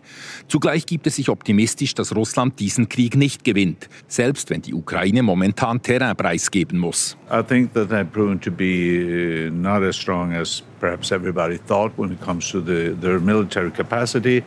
Zugleich 0.48 0.86
gibt 0.86 1.06
er 1.06 1.12
sich 1.12 1.28
optimistisch, 1.28 1.94
dass 1.94 2.14
Russland 2.14 2.58
diesen 2.60 2.88
Krieg 2.88 3.16
nicht 3.16 3.44
gewinnt, 3.44 3.88
selbst 4.08 4.50
wenn 4.50 4.62
die 4.62 4.74
Ukraine 4.74 5.22
momentan 5.22 5.82
Terrain 5.82 6.16
preisgeben 6.16 6.78
muss. 6.78 7.16
I 7.30 7.42
think 7.42 7.72
that 7.74 7.88
they've 7.88 8.10
proven 8.10 8.40
to 8.40 8.50
be 8.50 9.48
uh, 9.48 9.50
not 9.50 9.82
as 9.82 9.96
strong 9.96 10.32
as 10.32 10.62
perhaps 10.80 11.10
everybody 11.10 11.58
thought 11.66 11.92
when 11.96 12.12
it 12.12 12.20
comes 12.20 12.50
to 12.50 12.60
the, 12.60 12.94
their 13.00 13.18
military 13.18 13.70
capacity, 13.70 14.44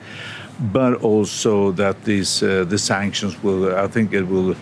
but 0.72 1.02
also 1.04 1.72
that 1.72 1.96
these 2.06 2.44
uh, 2.44 2.66
the 2.70 2.78
sanctions 2.78 3.36
will, 3.44 3.76
I 3.76 3.88
think 3.88 4.14
it 4.14 4.24
will 4.24 4.56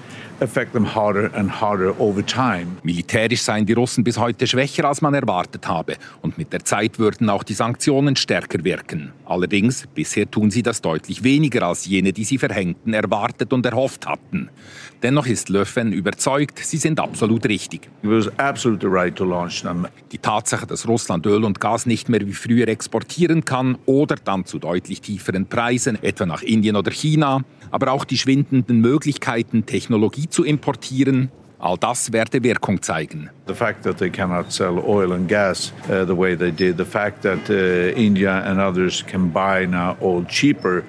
Militärisch 2.84 3.42
seien 3.42 3.66
die 3.66 3.74
Russen 3.74 4.04
bis 4.04 4.20
heute 4.20 4.46
schwächer, 4.46 4.86
als 4.86 5.02
man 5.02 5.16
erwartet 5.16 5.68
habe. 5.68 5.96
Und 6.22 6.38
mit 6.38 6.54
der 6.54 6.64
Zeit 6.64 7.00
würden 7.00 7.28
auch 7.32 7.42
die 7.42 7.56
Sanktionen 7.56 8.16
stärker 8.16 8.64
wirken. 8.64 9.14
Allerdings, 9.26 9.88
bisher 9.96 10.30
tun 10.30 10.52
sie 10.52 10.62
das 10.62 10.82
deutlich 10.82 11.24
weniger 11.24 11.64
als 11.64 11.88
jene, 11.88 12.14
die 12.14 12.24
sie 12.24 12.38
verhängten, 12.38 12.94
erwartet 12.94 13.52
und 13.52 13.66
erhofft 13.66 14.06
hatten. 14.06 14.50
Dennoch 15.04 15.28
ist 15.28 15.50
Le 15.50 15.64
Pen 15.64 15.94
überzeugt, 15.94 16.58
sie 16.58 16.78
sind 16.78 17.00
absolut 17.00 17.46
richtig. 17.46 17.90
Right 18.04 19.22
die 20.12 20.18
Tatsache, 20.18 20.66
dass 20.66 20.88
Russland 20.88 21.26
Öl 21.28 21.44
und 21.44 21.60
Gas 21.60 21.86
nicht 21.86 22.10
mehr 22.10 22.26
wie 22.26 22.34
früher 22.34 22.68
exportieren 22.68 23.46
kann 23.46 23.78
oder 23.86 24.16
dann 24.16 24.46
zu 24.46 24.58
deutlich 24.58 25.02
tieferen 25.02 25.46
Preisen, 25.46 26.02
etwa 26.02 26.26
nach 26.26 26.42
Indien 26.42 26.76
oder 26.76 26.92
China, 26.92 27.44
aber 27.70 27.92
auch 27.92 28.06
die 28.06 28.18
schwindenden 28.18 28.82
Möglichkeiten, 28.82 29.68
Technologie 29.68 30.30
zu 30.30 30.44
importieren, 30.44 31.30
all 31.60 31.78
das 31.78 32.12
werde 32.12 32.44
Wirkung 32.44 32.82
zeigen. 32.82 33.30
The 33.48 33.54
fact 33.54 33.84
that 33.84 33.98
they 33.98 34.10
cannot 34.10 34.52
sell 34.52 34.80
oil 34.80 35.14
and 35.14 35.28
gas 35.28 35.74
uh, 35.90 36.06
the 36.06 36.18
way 36.18 36.36
they 36.36 36.52
did, 36.52 36.78
the 36.78 36.86
fact 36.86 37.22
that 37.22 37.50
uh, 37.50 37.96
India 37.96 38.44
and 38.46 38.60
others 38.60 39.04
can 39.06 39.32
buy 39.32 39.66
now 39.68 39.96
oil 40.02 40.26
cheaper 40.28 40.84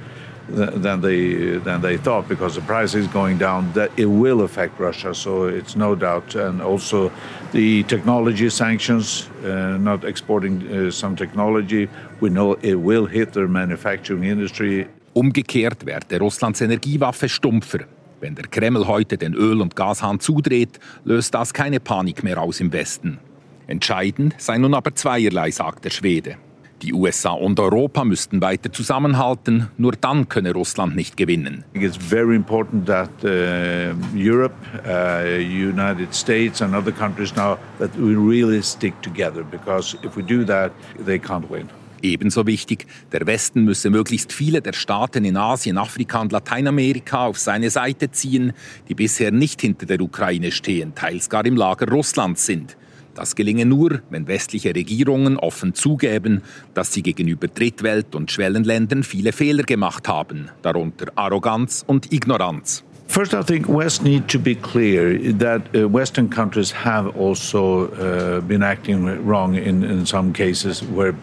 than 0.49 1.01
they 1.01 1.59
than 1.59 1.81
they 1.81 1.97
thought 1.99 2.29
because 2.29 2.55
the 2.55 2.61
price 2.63 2.95
is 2.95 3.07
going 3.09 3.39
down 3.39 3.71
that 3.75 3.91
it 3.97 4.07
will 4.07 4.43
affect 4.43 4.79
Russia 4.81 5.15
so 5.15 5.47
it's 5.47 5.77
no 5.77 5.95
doubt 5.95 6.35
and 6.35 6.63
also 6.63 7.11
the 7.53 7.83
technology 7.85 8.51
sanctions 8.51 9.29
uh, 9.45 9.77
not 9.79 10.05
exporting 10.05 10.63
uh, 10.63 10.91
some 10.91 11.17
technology 11.17 11.89
we 12.21 12.31
know 12.31 12.55
it 12.63 12.77
will 12.77 13.07
hit 13.07 13.33
their 13.33 13.49
manufacturing 13.49 14.25
industry 14.25 14.87
Umgekehrt 15.15 15.85
werde 15.85 16.21
Russlands 16.21 16.61
Energiewaffe 16.61 17.29
stumpfer. 17.29 17.81
Wenn 18.21 18.37
der 18.37 18.47
Kreml 18.47 18.87
heute 18.87 19.17
den 19.17 19.35
Öl- 19.35 19.61
und 19.61 19.75
Gashahn 19.75 20.21
zudreht, 20.21 20.79
löst 21.05 21.35
das 21.35 21.53
keine 21.53 21.81
Panik 21.81 22.23
mehr 22.23 22.41
aus 22.41 22.61
im 22.61 22.73
Westen. 22.73 23.19
Entscheidend 23.67 24.35
sei 24.39 24.59
nun 24.59 24.75
aber 24.75 24.95
zweierlei, 24.95 25.51
sagt 25.51 25.85
der 25.85 25.91
Schwede. 25.91 26.37
Die 26.83 26.93
USA 26.93 27.31
und 27.31 27.59
Europa 27.59 28.05
müssten 28.05 28.41
weiter 28.41 28.73
zusammenhalten, 28.73 29.69
nur 29.79 29.93
dann 29.93 30.29
könne 30.29 30.53
Russland 30.53 30.95
nicht 30.95 31.17
gewinnen. 31.17 31.65
It's 31.75 31.97
very 31.97 32.37
important 32.37 32.87
that 32.87 33.11
uh, 33.25 33.95
Europe, 34.17 34.55
uh, 34.87 35.41
United 35.41 36.15
States 36.15 36.63
and 36.63 36.75
other 36.75 36.93
countries 36.93 37.35
now 37.35 37.59
that 37.79 37.91
we 37.99 38.15
really 38.15 38.63
stick 38.63 38.95
together 39.03 39.43
because 39.43 39.97
if 40.05 40.17
we 40.17 40.23
do 40.23 40.45
that, 40.45 40.71
they 41.05 41.19
can't 41.19 41.51
win. 41.51 41.69
Ebenso 42.01 42.47
wichtig, 42.47 42.87
der 43.11 43.27
Westen 43.27 43.65
müsse 43.65 43.91
möglichst 43.91 44.33
viele 44.33 44.63
der 44.63 44.73
Staaten 44.73 45.25
in 45.25 45.37
Asien, 45.37 45.79
Afrika 45.79 46.21
und 46.21 46.31
Lateinamerika 46.31 47.27
auf 47.27 47.39
seine 47.39 47.71
Seite 47.71 48.13
ziehen, 48.13 48.53
die 48.89 48.95
bisher 48.95 49.33
nicht 49.33 49.61
hinter 49.63 49.87
der 49.87 50.01
Ukraine 50.01 50.53
stehen, 50.53 50.95
teils 50.95 51.29
gar 51.29 51.45
im 51.45 51.57
Lager 51.57 51.91
Russlands 51.91 52.47
sind. 52.47 52.77
Das 53.19 53.35
gelinge 53.35 53.67
nur, 53.67 53.99
wenn 54.11 54.29
westliche 54.29 54.73
Regierungen 54.73 55.39
offen 55.39 55.75
zugeben, 55.75 56.43
dass 56.75 56.93
sie 56.93 57.03
gegenüber 57.03 57.49
Drittwelt- 57.49 58.15
und 58.15 58.31
Schwellenländern 58.31 59.03
viele 59.03 59.33
Fehler 59.33 59.65
gemacht 59.65 60.07
haben, 60.07 60.51
darunter 60.63 61.07
Arroganz 61.17 61.83
und 61.85 62.13
Ignoranz. 62.13 62.85
First, 63.09 63.35
I 63.35 63.43
think 63.43 63.69
West 63.69 64.05
need 64.05 64.29
to 64.29 64.39
be 64.39 64.55
clear 64.55 65.19
that 65.39 65.63
uh, 65.75 65.93
Western 65.93 66.31
countries 66.31 66.73
have 66.73 67.09
also 67.19 67.89
uh, 67.95 68.41
been 68.43 68.63
acting 68.63 69.05
wrong 69.27 69.57
in, 69.57 69.83
in 69.83 70.07
some 70.07 70.33
cases 70.33 70.85
where 70.95 71.15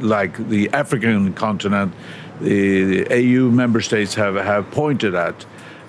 like 0.00 0.38
the 0.48 0.70
African 0.72 1.34
continent, 1.34 1.92
the, 2.40 2.84
the 2.84 3.12
AU 3.12 3.50
member 3.50 3.82
states 3.82 4.14
have, 4.14 4.36
have 4.36 4.70
pointed 4.70 5.14
at. 5.14 5.44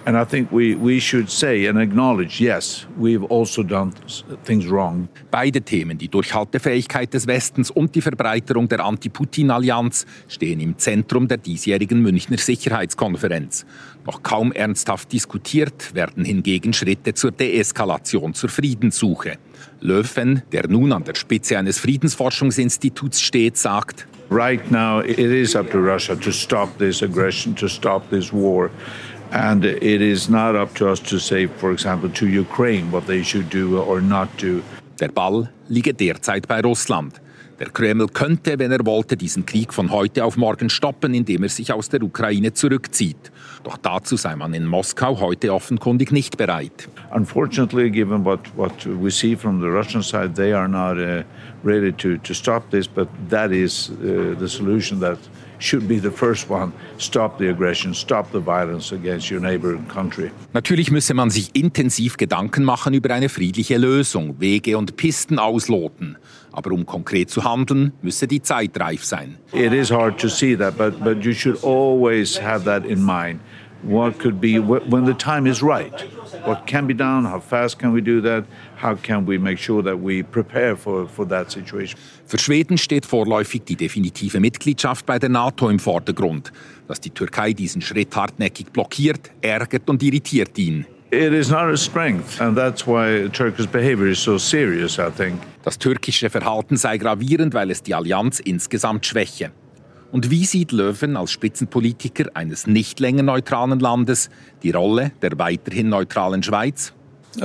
And 0.07 0.15
I 0.15 0.23
think 0.23 0.53
we, 0.53 0.73
we 0.73 1.01
should 1.01 1.29
say 1.29 1.67
and 1.67 1.77
acknowledge, 1.77 2.39
yes, 2.39 2.87
we've 2.97 3.25
also 3.25 3.61
done 3.61 3.91
things 4.45 4.65
wrong. 4.65 5.09
Beide 5.29 5.59
Themen, 5.61 5.97
die 5.97 6.07
Durchhaltefähigkeit 6.07 7.13
des 7.13 7.27
Westens 7.27 7.71
und 7.71 7.93
die 7.93 7.99
Verbreiterung 7.99 8.69
der 8.69 8.85
Anti-Putin-Allianz, 8.85 10.05
stehen 10.29 10.61
im 10.61 10.77
Zentrum 10.77 11.27
der 11.27 11.39
diesjährigen 11.39 12.01
Münchner 12.01 12.37
Sicherheitskonferenz. 12.37 13.65
Noch 14.05 14.23
kaum 14.23 14.53
ernsthaft 14.53 15.11
diskutiert 15.11 15.93
werden 15.93 16.23
hingegen 16.23 16.71
Schritte 16.71 17.13
zur 17.13 17.31
Deeskalation, 17.31 18.33
zur 18.33 18.47
Friedenssuche. 18.47 19.37
Löwen, 19.81 20.41
der 20.53 20.69
nun 20.69 20.93
an 20.93 21.03
der 21.03 21.15
Spitze 21.15 21.57
eines 21.57 21.79
Friedensforschungsinstituts 21.79 23.19
steht, 23.19 23.57
sagt, 23.57 24.07
Right 24.29 24.71
now 24.71 25.01
it 25.01 25.19
is 25.19 25.55
up 25.55 25.69
to 25.71 25.79
Russia 25.79 26.15
to 26.15 26.31
stop 26.31 26.77
this 26.77 27.01
aggression, 27.01 27.55
to 27.55 27.67
stop 27.67 28.09
this 28.09 28.31
war. 28.31 28.69
And 29.31 29.65
it 29.65 30.01
is 30.01 30.29
not 30.29 30.55
up 30.55 30.73
to 30.75 30.89
us 30.89 31.01
to 31.01 31.19
say, 31.19 31.47
for 31.47 31.71
example, 31.71 32.09
to 32.09 32.27
Ukraine 32.27 32.91
what 32.91 33.07
they 33.07 33.23
should 33.23 33.49
do 33.49 33.79
or 33.79 34.01
not 34.01 34.29
do. 34.37 34.61
Der 34.99 35.09
Ball 35.09 35.49
liege 35.67 35.93
derzeit 35.93 36.47
bei 36.47 36.61
Russland. 36.61 37.19
Der 37.59 37.69
Kreml 37.69 38.07
könnte, 38.07 38.59
wenn 38.59 38.71
er 38.71 38.85
wollte, 38.85 39.17
diesen 39.17 39.45
Krieg 39.45 39.73
von 39.73 39.91
heute 39.91 40.23
auf 40.23 40.37
morgen 40.37 40.69
stoppen, 40.69 41.15
indem 41.15 41.41
er 41.43 41.49
sich 41.49 41.73
aus 41.73 41.89
der 41.89 42.03
Ukraine 42.03 42.53
zurückzieht. 42.53 43.31
Doch 43.63 43.77
dazu 43.77 44.15
sei 44.15 44.35
man 44.35 44.53
in 44.53 44.65
Moskau 44.65 45.19
heute 45.19 45.51
offenkundig 45.51 46.11
nicht 46.11 46.37
bereit. 46.37 46.87
Unfortunately, 47.13 47.89
given 47.89 48.23
what, 48.23 48.39
what 48.55 48.85
we 49.01 49.09
see 49.09 49.35
from 49.35 49.59
the 49.59 49.67
Russian 49.67 50.03
side, 50.03 50.35
they 50.35 50.53
are 50.53 50.67
not 50.67 50.97
uh, 50.97 51.23
ready 51.63 51.91
to, 51.93 52.17
to 52.17 52.33
stop 52.33 52.69
this, 52.69 52.87
but 52.87 53.07
that 53.29 53.51
is 53.51 53.89
uh, 53.89 54.35
the 54.39 54.47
solution 54.47 54.99
that 54.99 55.17
should 55.59 55.87
be 55.87 55.99
the 55.99 56.11
first 56.11 56.49
one. 56.49 56.71
Stop 56.97 57.37
the 57.37 57.49
aggression, 57.49 57.93
stop 57.93 58.31
the 58.31 58.39
violence 58.39 58.93
against 58.93 59.29
your 59.31 59.39
neighboring 59.39 59.87
country. 59.87 60.31
Natürlich 60.53 60.91
müsse 60.91 61.13
man 61.13 61.29
sich 61.29 61.55
intensiv 61.55 62.17
Gedanken 62.17 62.63
machen 62.63 62.93
über 62.93 63.13
eine 63.13 63.29
friedliche 63.29 63.77
Lösung, 63.77 64.39
Wege 64.39 64.77
und 64.77 64.97
Pisten 64.97 65.39
ausloten. 65.39 66.17
Aber 66.51 66.71
um 66.71 66.85
konkret 66.85 67.29
zu 67.29 67.43
handeln, 67.43 67.93
müsse 68.01 68.27
die 68.27 68.41
Zeit 68.41 68.79
reif 68.79 69.05
sein. 69.05 69.37
It 69.53 69.73
is 69.73 69.91
hard 69.91 70.19
to 70.19 70.27
see 70.27 70.55
that, 70.55 70.77
but, 70.77 71.03
but 71.03 71.23
you 71.23 71.33
should 71.33 71.63
always 71.63 72.39
have 72.41 72.65
that 72.65 72.85
in 72.85 73.03
mind. 73.03 73.39
What 73.83 74.17
could 74.19 74.41
be 74.41 74.59
when 74.59 75.05
the 75.05 75.13
time 75.13 75.45
is 75.45 75.61
right? 75.61 75.93
What 76.45 76.65
can 76.65 76.87
be 76.87 76.95
done? 76.95 77.25
How 77.25 77.39
fast 77.39 77.77
can 77.77 77.93
we 77.93 78.01
do 78.01 78.21
that? 78.21 78.45
How 78.81 78.95
can 78.95 79.27
we 79.27 79.39
make 79.39 79.57
sure 79.57 79.83
that 79.83 79.97
we 79.99 80.23
prepare 80.23 80.75
for, 80.75 81.07
for 81.07 81.27
that 81.27 81.51
situation? 81.51 81.99
Für 82.25 82.37
Schweden 82.37 82.77
steht 82.77 83.05
vorläufig 83.05 83.63
die 83.65 83.75
definitive 83.75 84.39
Mitgliedschaft 84.39 85.05
bei 85.05 85.17
der 85.17 85.29
NATO 85.29 85.69
im 85.69 85.79
Vordergrund. 85.79 86.51
Dass 86.87 86.99
die 86.99 87.09
Türkei 87.09 87.53
diesen 87.53 87.81
Schritt 87.81 88.15
hartnäckig 88.15 88.71
blockiert, 88.71 89.31
ärgert 89.41 89.89
und 89.89 90.03
irritiert 90.03 90.57
ihn. 90.57 90.85
It 91.09 91.31
is 91.31 91.49
not 91.49 91.71
a 91.71 91.77
strength, 91.77 92.41
and 92.41 92.57
that's 92.57 92.85
why 92.85 93.29
Turkish 93.29 93.65
behavior 93.67 94.07
is 94.07 94.21
so 94.21 94.37
serious, 94.37 94.99
I 94.99 95.09
think. 95.09 95.39
Das 95.63 95.79
türkische 95.79 96.29
Verhalten 96.29 96.75
sei 96.75 96.97
gravierend, 96.97 97.53
weil 97.53 97.71
es 97.71 97.81
die 97.81 97.95
Allianz 97.95 98.39
insgesamt 98.39 99.05
schwäche. 99.05 99.51
Und 100.11 100.29
wie 100.29 100.45
sieht 100.45 100.71
Löwen 100.71 101.17
als 101.17 101.31
Spitzenpolitiker 101.31 102.25
eines 102.33 102.67
nicht 102.67 102.99
länger 102.99 103.23
neutralen 103.23 103.79
Landes 103.79 104.29
die 104.63 104.71
Rolle 104.71 105.11
der 105.21 105.37
weiterhin 105.39 105.89
neutralen 105.89 106.43
Schweiz? 106.43 106.93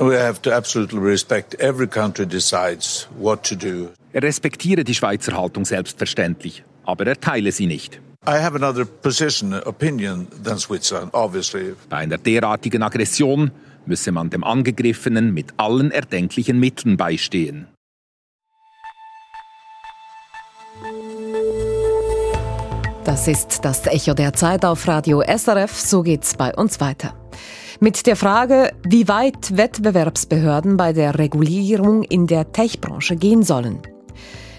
We 0.01 0.19
have 0.19 0.41
to 0.43 0.53
absolutely 0.53 1.01
respect 1.01 1.55
every 1.61 1.87
country 1.87 2.27
decides 2.27 3.09
what 3.19 3.43
to 3.49 3.55
do. 3.55 3.91
Er 4.13 4.23
respektiere 4.23 4.85
die 4.85 4.95
Schweizer 4.95 5.37
Haltung 5.37 5.65
selbstverständlich, 5.65 6.65
aber 6.85 7.07
er 7.07 7.21
teile 7.21 7.53
sie 7.53 7.67
nicht. 7.67 8.01
I 8.27 8.39
have 8.39 8.55
another 8.55 8.85
position, 8.85 9.53
opinion 9.65 10.29
than 10.45 10.59
Switzerland, 10.59 11.13
obviously. 11.13 11.75
Bei 11.89 11.99
einer 11.99 12.19
derartigen 12.19 12.83
Aggression 12.83 13.51
müsse 13.85 14.13
man 14.13 14.31
dem 14.31 14.45
Angegriffenen 14.45 15.35
mit 15.35 15.55
allen 15.57 15.91
erdenklichen 15.91 16.61
Mitteln 16.61 16.97
beistehen. 16.97 17.67
Das 23.05 23.27
ist 23.27 23.65
das 23.65 23.87
Echo 23.87 24.15
der 24.15 24.33
Zeit 24.33 24.65
auf 24.65 24.87
Radio 24.87 25.23
SRF. 25.23 25.79
So 25.79 26.03
geht's 26.03 26.35
bei 26.37 26.55
uns 26.55 26.81
weiter. 26.81 27.22
Mit 27.83 28.07
der 28.07 28.15
Frage, 28.15 28.71
wie 28.85 29.09
weit 29.09 29.57
Wettbewerbsbehörden 29.57 30.77
bei 30.77 30.93
der 30.93 31.19
Regulierung 31.19 32.05
in 32.05 32.29
der 32.29 32.53
Tech-Branche 32.53 33.17
gehen 33.17 33.43
sollen. 33.43 33.81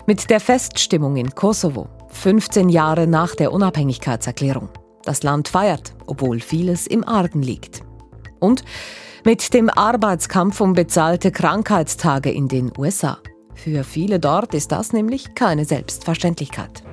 Mit 0.06 0.30
der 0.30 0.42
Feststimmung 0.42 1.16
in 1.16 1.34
Kosovo, 1.34 1.88
15 2.10 2.68
Jahre 2.68 3.08
nach 3.08 3.34
der 3.34 3.54
Unabhängigkeitserklärung. 3.54 4.68
Das 5.06 5.24
Land 5.24 5.48
feiert, 5.48 5.96
obwohl 6.06 6.42
vieles 6.42 6.86
im 6.86 7.08
Argen 7.08 7.42
liegt. 7.42 7.84
Und 8.42 8.66
mit 9.24 9.54
dem 9.54 9.70
Arbeitskampf 9.70 10.60
um 10.60 10.74
bezahlte 10.74 11.32
Krankheitstage 11.32 12.30
in 12.30 12.50
den 12.50 12.74
USA. 12.78 13.20
Für 13.56 13.86
viele 13.86 14.20
dort 14.20 14.54
ist 14.54 14.74
das 14.74 14.92
nämlich 14.92 15.34
keine 15.34 15.64
Selbstverständlichkeit. 15.64 16.84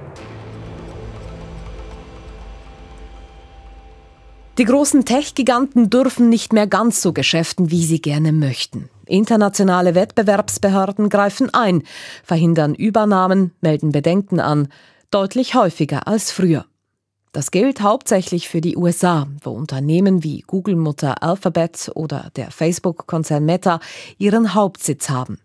Die 4.60 4.66
großen 4.66 5.06
Tech-Giganten 5.06 5.88
dürfen 5.88 6.28
nicht 6.28 6.52
mehr 6.52 6.66
ganz 6.66 7.00
so 7.00 7.14
geschäften, 7.14 7.70
wie 7.70 7.82
sie 7.82 8.02
gerne 8.02 8.30
möchten. 8.30 8.90
Internationale 9.06 9.94
Wettbewerbsbehörden 9.94 11.08
greifen 11.08 11.48
ein, 11.54 11.82
verhindern 12.24 12.74
Übernahmen, 12.74 13.52
melden 13.62 13.90
Bedenken 13.90 14.38
an, 14.38 14.68
deutlich 15.10 15.54
häufiger 15.54 16.06
als 16.06 16.30
früher. 16.30 16.66
Das 17.32 17.52
gilt 17.52 17.80
hauptsächlich 17.80 18.50
für 18.50 18.60
die 18.60 18.76
USA, 18.76 19.28
wo 19.42 19.52
Unternehmen 19.52 20.22
wie 20.22 20.42
Google-Mutter 20.46 21.22
Alphabet 21.22 21.90
oder 21.94 22.30
der 22.36 22.50
Facebook-Konzern 22.50 23.46
Meta 23.46 23.80
ihren 24.18 24.52
Hauptsitz 24.52 25.08
haben. 25.08 25.38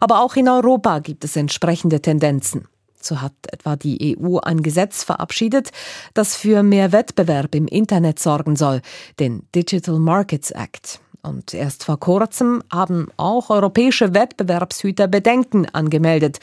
Aber 0.00 0.22
auch 0.22 0.36
in 0.36 0.48
Europa 0.48 1.00
gibt 1.00 1.22
es 1.24 1.36
entsprechende 1.36 2.00
Tendenzen. 2.00 2.66
So 3.00 3.20
hat 3.20 3.32
etwa 3.50 3.76
die 3.76 4.16
EU 4.18 4.38
ein 4.38 4.62
Gesetz 4.62 5.04
verabschiedet, 5.04 5.70
das 6.14 6.36
für 6.36 6.62
mehr 6.62 6.92
Wettbewerb 6.92 7.54
im 7.54 7.66
Internet 7.66 8.18
sorgen 8.18 8.56
soll, 8.56 8.80
den 9.18 9.46
Digital 9.54 9.98
Markets 9.98 10.50
Act. 10.50 11.00
Und 11.22 11.52
erst 11.52 11.84
vor 11.84 11.98
kurzem 11.98 12.62
haben 12.72 13.08
auch 13.16 13.50
europäische 13.50 14.14
Wettbewerbshüter 14.14 15.08
Bedenken 15.08 15.66
angemeldet, 15.66 16.38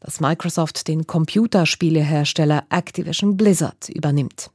dass 0.00 0.20
Microsoft 0.20 0.88
den 0.88 1.06
Computerspielehersteller 1.06 2.64
Activision 2.70 3.36
Blizzard 3.36 3.88
übernimmt. 3.88 4.50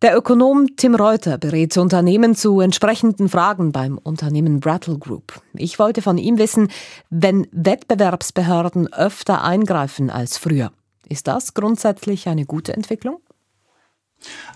Der 0.00 0.16
Ökonom 0.16 0.76
Tim 0.76 0.94
Reuter 0.94 1.38
berät 1.38 1.76
Unternehmen 1.76 2.36
zu 2.36 2.60
entsprechenden 2.60 3.28
Fragen 3.28 3.72
beim 3.72 3.98
Unternehmen 3.98 4.60
Brattle 4.60 4.96
Group. 4.96 5.40
Ich 5.54 5.80
wollte 5.80 6.02
von 6.02 6.18
ihm 6.18 6.38
wissen, 6.38 6.68
wenn 7.10 7.48
Wettbewerbsbehörden 7.50 8.92
öfter 8.92 9.42
eingreifen 9.42 10.08
als 10.08 10.38
früher. 10.38 10.70
Ist 11.08 11.26
das 11.26 11.52
grundsätzlich 11.52 12.28
eine 12.28 12.46
gute 12.46 12.74
Entwicklung? 12.74 13.18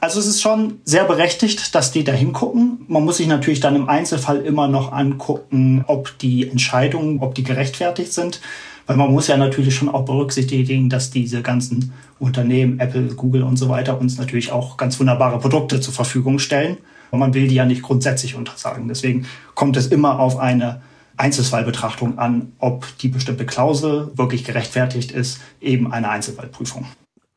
Also 0.00 0.20
es 0.20 0.26
ist 0.26 0.42
schon 0.42 0.80
sehr 0.84 1.04
berechtigt, 1.04 1.74
dass 1.74 1.90
die 1.90 2.04
da 2.04 2.12
hingucken. 2.12 2.84
Man 2.86 3.04
muss 3.04 3.16
sich 3.16 3.26
natürlich 3.26 3.60
dann 3.60 3.74
im 3.74 3.88
Einzelfall 3.88 4.42
immer 4.42 4.68
noch 4.68 4.92
angucken, 4.92 5.84
ob 5.88 6.16
die 6.20 6.48
Entscheidungen, 6.48 7.18
ob 7.18 7.34
die 7.34 7.42
gerechtfertigt 7.42 8.12
sind. 8.12 8.40
Weil 8.86 8.96
man 8.96 9.12
muss 9.12 9.28
ja 9.28 9.36
natürlich 9.36 9.74
schon 9.74 9.88
auch 9.88 10.04
berücksichtigen, 10.04 10.88
dass 10.88 11.10
diese 11.10 11.42
ganzen 11.42 11.92
Unternehmen, 12.18 12.80
Apple, 12.80 13.14
Google 13.14 13.42
und 13.42 13.56
so 13.56 13.68
weiter, 13.68 13.98
uns 14.00 14.18
natürlich 14.18 14.52
auch 14.52 14.76
ganz 14.76 14.98
wunderbare 14.98 15.38
Produkte 15.38 15.80
zur 15.80 15.94
Verfügung 15.94 16.38
stellen. 16.38 16.78
Und 17.10 17.18
man 17.18 17.34
will 17.34 17.48
die 17.48 17.54
ja 17.54 17.64
nicht 17.64 17.82
grundsätzlich 17.82 18.34
untersagen. 18.34 18.88
Deswegen 18.88 19.26
kommt 19.54 19.76
es 19.76 19.88
immer 19.88 20.18
auf 20.18 20.38
eine 20.38 20.80
Einzelfallbetrachtung 21.16 22.18
an, 22.18 22.52
ob 22.58 22.86
die 22.98 23.08
bestimmte 23.08 23.46
Klausel 23.46 24.10
wirklich 24.14 24.44
gerechtfertigt 24.44 25.12
ist, 25.12 25.40
eben 25.60 25.92
eine 25.92 26.08
Einzelfallprüfung. 26.08 26.86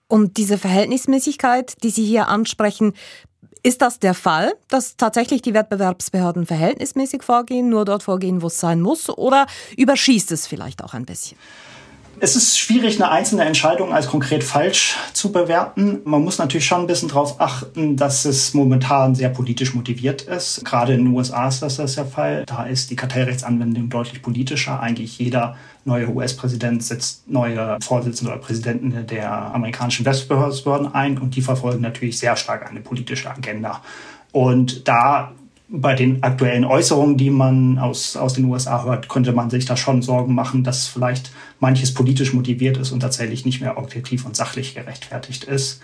Und 0.07 0.37
diese 0.37 0.57
Verhältnismäßigkeit, 0.57 1.73
die 1.83 1.89
Sie 1.89 2.05
hier 2.05 2.27
ansprechen, 2.27 2.93
ist 3.65 3.81
das 3.81 3.97
der 3.97 4.13
Fall, 4.13 4.53
dass 4.69 4.95
tatsächlich 4.95 5.41
die 5.41 5.55
Wettbewerbsbehörden 5.55 6.45
verhältnismäßig 6.45 7.23
vorgehen, 7.23 7.67
nur 7.67 7.83
dort 7.83 8.03
vorgehen, 8.03 8.43
wo 8.43 8.47
es 8.47 8.59
sein 8.59 8.79
muss, 8.79 9.09
oder 9.09 9.47
überschießt 9.75 10.31
es 10.31 10.45
vielleicht 10.45 10.83
auch 10.83 10.93
ein 10.93 11.03
bisschen? 11.03 11.35
Es 12.19 12.35
ist 12.35 12.59
schwierig, 12.59 13.01
eine 13.01 13.11
einzelne 13.11 13.43
Entscheidung 13.43 13.91
als 13.91 14.07
konkret 14.07 14.43
falsch 14.43 14.95
zu 15.13 15.31
bewerten. 15.31 16.01
Man 16.05 16.23
muss 16.23 16.37
natürlich 16.37 16.65
schon 16.65 16.81
ein 16.81 16.87
bisschen 16.87 17.09
darauf 17.09 17.41
achten, 17.41 17.97
dass 17.97 18.23
es 18.23 18.53
momentan 18.53 19.15
sehr 19.15 19.29
politisch 19.29 19.73
motiviert 19.73 20.21
ist. 20.21 20.63
Gerade 20.63 20.93
in 20.93 21.03
den 21.03 21.13
USA 21.13 21.47
ist 21.47 21.61
das, 21.61 21.75
der 21.95 22.05
Fall. 22.05 22.45
Da 22.45 22.67
ist 22.67 22.91
die 22.91 22.95
Kartellrechtsanwendung 22.95 23.89
deutlich 23.89 24.21
politischer. 24.21 24.79
Eigentlich 24.79 25.17
jeder 25.17 25.57
neue 25.85 26.09
US-Präsident 26.09 26.83
setzt 26.83 27.29
neue 27.29 27.77
Vorsitzende 27.81 28.33
oder 28.33 28.41
Präsidenten 28.41 29.05
der 29.07 29.31
amerikanischen 29.31 30.05
Westbehörden 30.05 30.93
ein 30.93 31.17
und 31.17 31.35
die 31.35 31.41
verfolgen 31.41 31.81
natürlich 31.81 32.17
sehr 32.17 32.35
stark 32.35 32.69
eine 32.69 32.81
politische 32.81 33.29
Agenda. 33.29 33.81
Und 34.31 34.87
da 34.87 35.31
bei 35.67 35.95
den 35.95 36.21
aktuellen 36.23 36.65
Äußerungen, 36.65 37.17
die 37.17 37.29
man 37.29 37.79
aus, 37.79 38.17
aus 38.17 38.33
den 38.33 38.45
USA 38.45 38.83
hört, 38.83 39.09
könnte 39.09 39.31
man 39.31 39.49
sich 39.49 39.65
da 39.65 39.77
schon 39.77 40.01
Sorgen 40.01 40.35
machen, 40.35 40.63
dass 40.63 40.87
vielleicht 40.87 41.31
manches 41.59 41.93
politisch 41.93 42.33
motiviert 42.33 42.77
ist 42.77 42.91
und 42.91 42.99
tatsächlich 42.99 43.45
nicht 43.45 43.61
mehr 43.61 43.77
objektiv 43.77 44.25
und 44.25 44.35
sachlich 44.35 44.75
gerechtfertigt 44.75 45.45
ist. 45.45 45.81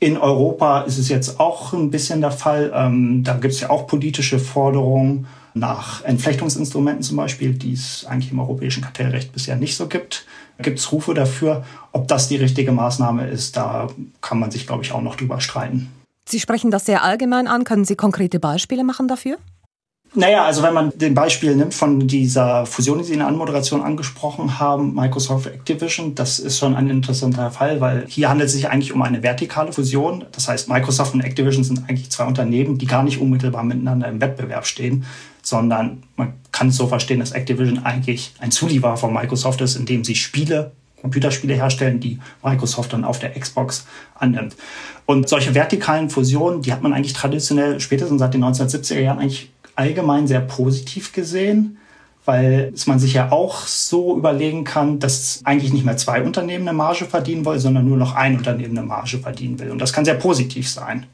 In 0.00 0.16
Europa 0.16 0.82
ist 0.82 0.98
es 0.98 1.08
jetzt 1.08 1.40
auch 1.40 1.72
ein 1.72 1.90
bisschen 1.90 2.20
der 2.20 2.30
Fall. 2.30 2.72
Ähm, 2.74 3.24
da 3.24 3.34
gibt 3.34 3.54
es 3.54 3.60
ja 3.60 3.70
auch 3.70 3.88
politische 3.88 4.38
Forderungen 4.38 5.26
nach 5.58 6.04
Entflechtungsinstrumenten 6.04 7.02
zum 7.02 7.16
Beispiel, 7.16 7.54
die 7.54 7.72
es 7.72 8.06
eigentlich 8.06 8.32
im 8.32 8.40
europäischen 8.40 8.82
Kartellrecht 8.82 9.32
bisher 9.32 9.56
nicht 9.56 9.76
so 9.76 9.86
gibt. 9.86 10.24
Gibt 10.60 10.78
es 10.78 10.90
Rufe 10.90 11.14
dafür? 11.14 11.64
Ob 11.92 12.08
das 12.08 12.28
die 12.28 12.36
richtige 12.36 12.72
Maßnahme 12.72 13.28
ist, 13.28 13.56
da 13.56 13.88
kann 14.20 14.38
man 14.38 14.50
sich, 14.50 14.66
glaube 14.66 14.82
ich, 14.82 14.92
auch 14.92 15.02
noch 15.02 15.16
drüber 15.16 15.40
streiten. 15.40 15.88
Sie 16.28 16.40
sprechen 16.40 16.70
das 16.70 16.84
sehr 16.84 17.02
allgemein 17.04 17.46
an. 17.46 17.64
Können 17.64 17.84
Sie 17.84 17.96
konkrete 17.96 18.40
Beispiele 18.40 18.84
machen 18.84 19.08
dafür? 19.08 19.38
Naja, 20.14 20.44
also 20.44 20.62
wenn 20.62 20.72
man 20.72 20.90
den 20.96 21.12
Beispiel 21.14 21.54
nimmt 21.54 21.74
von 21.74 22.08
dieser 22.08 22.64
Fusion, 22.64 22.98
die 22.98 23.04
Sie 23.04 23.12
in 23.12 23.18
der 23.18 23.28
Anmoderation 23.28 23.82
angesprochen 23.82 24.58
haben, 24.58 24.94
Microsoft 24.94 25.46
Activision, 25.46 26.14
das 26.14 26.38
ist 26.38 26.58
schon 26.58 26.74
ein 26.74 26.88
interessanter 26.88 27.50
Fall, 27.50 27.82
weil 27.82 28.06
hier 28.08 28.30
handelt 28.30 28.48
es 28.48 28.54
sich 28.54 28.70
eigentlich 28.70 28.94
um 28.94 29.02
eine 29.02 29.22
vertikale 29.22 29.70
Fusion. 29.70 30.24
Das 30.32 30.48
heißt, 30.48 30.70
Microsoft 30.70 31.12
und 31.12 31.20
Activision 31.20 31.62
sind 31.62 31.88
eigentlich 31.88 32.10
zwei 32.10 32.24
Unternehmen, 32.24 32.78
die 32.78 32.86
gar 32.86 33.02
nicht 33.02 33.20
unmittelbar 33.20 33.64
miteinander 33.64 34.08
im 34.08 34.20
Wettbewerb 34.20 34.66
stehen, 34.66 35.04
sondern 35.48 36.02
man 36.16 36.34
kann 36.52 36.68
es 36.68 36.76
so 36.76 36.86
verstehen, 36.86 37.20
dass 37.20 37.32
Activision 37.32 37.84
eigentlich 37.84 38.32
ein 38.38 38.50
Zulieferer 38.50 38.96
von 38.96 39.12
Microsoft 39.12 39.60
ist, 39.60 39.76
indem 39.76 40.04
sie 40.04 40.14
Spiele 40.14 40.72
Computerspiele 41.00 41.54
herstellen, 41.54 42.00
die 42.00 42.18
Microsoft 42.42 42.92
dann 42.92 43.04
auf 43.04 43.18
der 43.18 43.30
Xbox 43.38 43.86
annimmt. 44.16 44.56
Und 45.06 45.28
solche 45.28 45.54
vertikalen 45.54 46.10
Fusionen, 46.10 46.62
die 46.62 46.72
hat 46.72 46.82
man 46.82 46.92
eigentlich 46.92 47.12
traditionell 47.12 47.80
spätestens 47.80 48.18
seit 48.18 48.34
den 48.34 48.44
1970er 48.44 49.00
Jahren 49.00 49.18
eigentlich 49.18 49.50
allgemein 49.76 50.26
sehr 50.26 50.40
positiv 50.40 51.12
gesehen, 51.12 51.78
weil 52.24 52.74
man 52.86 52.98
sich 52.98 53.14
ja 53.14 53.32
auch 53.32 53.66
so 53.66 54.16
überlegen 54.16 54.64
kann, 54.64 54.98
dass 54.98 55.40
eigentlich 55.44 55.72
nicht 55.72 55.84
mehr 55.84 55.96
zwei 55.96 56.22
Unternehmen 56.22 56.68
eine 56.68 56.76
Marge 56.76 57.06
verdienen 57.06 57.44
wollen, 57.44 57.60
sondern 57.60 57.88
nur 57.88 57.96
noch 57.96 58.14
ein 58.14 58.36
Unternehmen 58.36 58.76
eine 58.76 58.86
Marge 58.86 59.18
verdienen 59.18 59.58
will. 59.60 59.70
Und 59.70 59.78
das 59.78 59.92
kann 59.92 60.04
sehr 60.04 60.14
positiv 60.14 60.68
sein. 60.68 61.06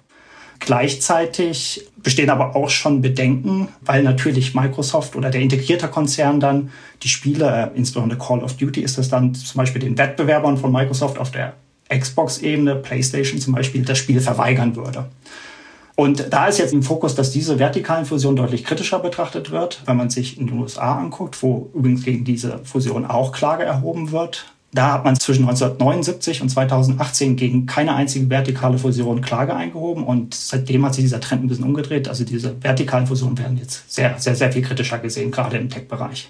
Gleichzeitig 0.65 1.87
bestehen 2.03 2.31
aber 2.31 2.57
auch 2.57 2.71
schon 2.71 3.03
Bedenken, 3.03 3.69
weil 3.83 4.03
natürlich 4.03 4.55
Microsoft 4.55 5.15
oder 5.15 5.31
der 5.31 5.43
integrierte 5.43 5.89
Konzern 5.89 6.41
dann 6.41 6.71
die 7.03 7.09
Spiele, 7.09 7.71
äh, 7.75 7.77
insbesondere 7.77 8.19
Call 8.19 8.43
of 8.43 8.57
Duty 8.57 8.81
ist 8.81 8.97
das 8.97 9.09
dann 9.09 9.35
zum 9.35 9.59
Beispiel 9.59 9.81
den 9.81 9.99
Wettbewerbern 9.99 10.57
von 10.57 10.73
Microsoft 10.73 11.19
auf 11.19 11.31
der 11.31 11.55
Xbox-Ebene, 11.91 12.77
PlayStation 12.77 13.39
zum 13.39 13.55
Beispiel, 13.55 13.85
das 13.85 13.99
Spiel 13.99 14.21
verweigern 14.21 14.75
würde. 14.75 15.07
Und 15.97 16.33
da 16.33 16.47
ist 16.47 16.59
jetzt 16.59 16.73
im 16.73 16.83
Fokus, 16.83 17.15
dass 17.15 17.31
diese 17.31 17.59
vertikalen 17.59 18.05
Fusionen 18.05 18.37
deutlich 18.37 18.65
kritischer 18.65 18.99
betrachtet 18.99 19.51
wird, 19.51 19.83
wenn 19.87 19.97
man 19.97 20.11
sich 20.11 20.41
in 20.41 20.49
den 20.49 20.59
USA 20.59 20.97
anguckt, 20.97 21.41
wo 21.43 21.71
übrigens 21.75 22.05
gegen 22.05 22.25
diese 22.25 22.59
Fusion 22.65 23.05
auch 23.05 23.33
Klage 23.33 23.65
erhoben 23.65 24.11
wird. 24.11 24.54
Da 24.75 24.93
hat 24.93 25.05
man 25.05 25.15
zwischen 25.15 25.45
1979 25.45 26.43
und 26.43 26.49
2018 26.49 27.37
gegen 27.37 27.67
keine 27.67 27.95
einzige 27.95 28.29
vertikale 28.29 28.77
Fusion 28.77 29.21
Klage 29.21 29.55
eingehoben 29.55 30.03
und 30.03 30.35
seitdem 30.35 30.85
hat 30.85 30.95
sich 30.95 31.05
dieser 31.05 31.21
Trend 31.21 31.45
ein 31.45 31.49
bisschen 31.49 31.65
umgedreht. 31.65 32.09
Also 32.09 32.25
diese 32.25 32.61
vertikalen 32.61 33.07
Fusionen 33.07 33.39
werden 33.39 33.57
jetzt 33.57 33.89
sehr, 33.89 34.19
sehr, 34.19 34.35
sehr 34.35 34.51
viel 34.51 34.63
kritischer 34.63 34.99
gesehen, 34.99 35.31
gerade 35.31 35.59
im 35.59 35.71
Tech-Bereich. 35.71 36.29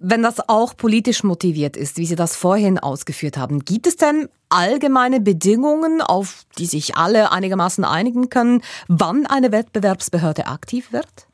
Wenn 0.00 0.22
das 0.22 0.48
auch 0.48 0.76
politisch 0.76 1.22
motiviert 1.22 1.76
ist, 1.76 1.96
wie 1.96 2.06
Sie 2.06 2.16
das 2.16 2.34
vorhin 2.34 2.78
ausgeführt 2.78 3.36
haben, 3.36 3.60
gibt 3.64 3.86
es 3.86 3.96
denn 3.96 4.28
allgemeine 4.48 5.20
Bedingungen, 5.20 6.00
auf 6.00 6.46
die 6.58 6.66
sich 6.66 6.96
alle 6.96 7.30
einigermaßen 7.30 7.84
einigen 7.84 8.30
können, 8.30 8.62
wann 8.88 9.26
eine 9.26 9.52
Wettbewerbsbehörde 9.52 10.46
aktiv 10.48 10.92
wird? 10.92 11.29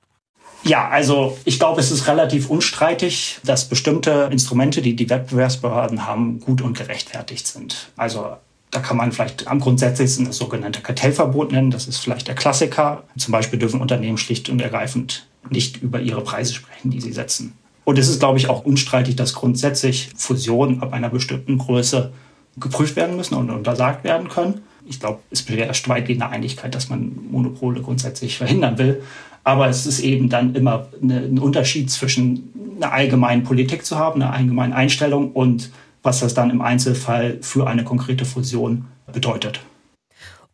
Ja, 0.66 0.88
also 0.88 1.38
ich 1.44 1.60
glaube, 1.60 1.80
es 1.80 1.92
ist 1.92 2.08
relativ 2.08 2.50
unstreitig, 2.50 3.38
dass 3.44 3.68
bestimmte 3.68 4.28
Instrumente, 4.32 4.82
die 4.82 4.96
die 4.96 5.08
Wettbewerbsbehörden 5.08 6.06
haben, 6.06 6.40
gut 6.40 6.60
und 6.60 6.76
gerechtfertigt 6.76 7.46
sind. 7.46 7.88
Also 7.96 8.36
da 8.72 8.80
kann 8.80 8.96
man 8.96 9.12
vielleicht 9.12 9.46
am 9.46 9.60
grundsätzlichsten 9.60 10.26
das 10.26 10.38
sogenannte 10.38 10.80
Kartellverbot 10.80 11.52
nennen. 11.52 11.70
Das 11.70 11.86
ist 11.86 11.98
vielleicht 11.98 12.26
der 12.26 12.34
Klassiker. 12.34 13.04
Zum 13.16 13.30
Beispiel 13.30 13.60
dürfen 13.60 13.80
Unternehmen 13.80 14.18
schlicht 14.18 14.48
und 14.48 14.60
ergreifend 14.60 15.28
nicht 15.50 15.82
über 15.82 16.00
ihre 16.00 16.22
Preise 16.22 16.54
sprechen, 16.54 16.90
die 16.90 17.00
sie 17.00 17.12
setzen. 17.12 17.56
Und 17.84 17.98
es 17.98 18.08
ist, 18.08 18.18
glaube 18.18 18.38
ich, 18.38 18.48
auch 18.48 18.64
unstreitig, 18.64 19.14
dass 19.14 19.34
grundsätzlich 19.34 20.10
Fusionen 20.16 20.82
ab 20.82 20.92
einer 20.92 21.08
bestimmten 21.08 21.58
Größe 21.58 22.12
geprüft 22.56 22.96
werden 22.96 23.16
müssen 23.16 23.36
und 23.36 23.50
untersagt 23.50 24.02
werden 24.02 24.28
können. 24.28 24.62
Ich 24.88 24.98
glaube, 24.98 25.20
es 25.30 25.42
besteht 25.42 25.88
weitgehende 25.88 26.28
Einigkeit, 26.28 26.74
dass 26.74 26.88
man 26.88 27.16
Monopole 27.30 27.80
grundsätzlich 27.82 28.38
verhindern 28.38 28.78
will. 28.78 29.02
Aber 29.46 29.68
es 29.68 29.86
ist 29.86 30.00
eben 30.00 30.28
dann 30.28 30.56
immer 30.56 30.88
ein 31.00 31.38
Unterschied 31.38 31.88
zwischen 31.88 32.50
einer 32.80 32.92
allgemeinen 32.92 33.44
Politik 33.44 33.86
zu 33.86 33.96
haben, 33.96 34.20
einer 34.20 34.32
allgemeinen 34.32 34.72
Einstellung 34.72 35.30
und 35.30 35.70
was 36.02 36.18
das 36.18 36.34
dann 36.34 36.50
im 36.50 36.60
Einzelfall 36.60 37.38
für 37.42 37.68
eine 37.68 37.84
konkrete 37.84 38.24
Fusion 38.24 38.86
bedeutet. 39.12 39.60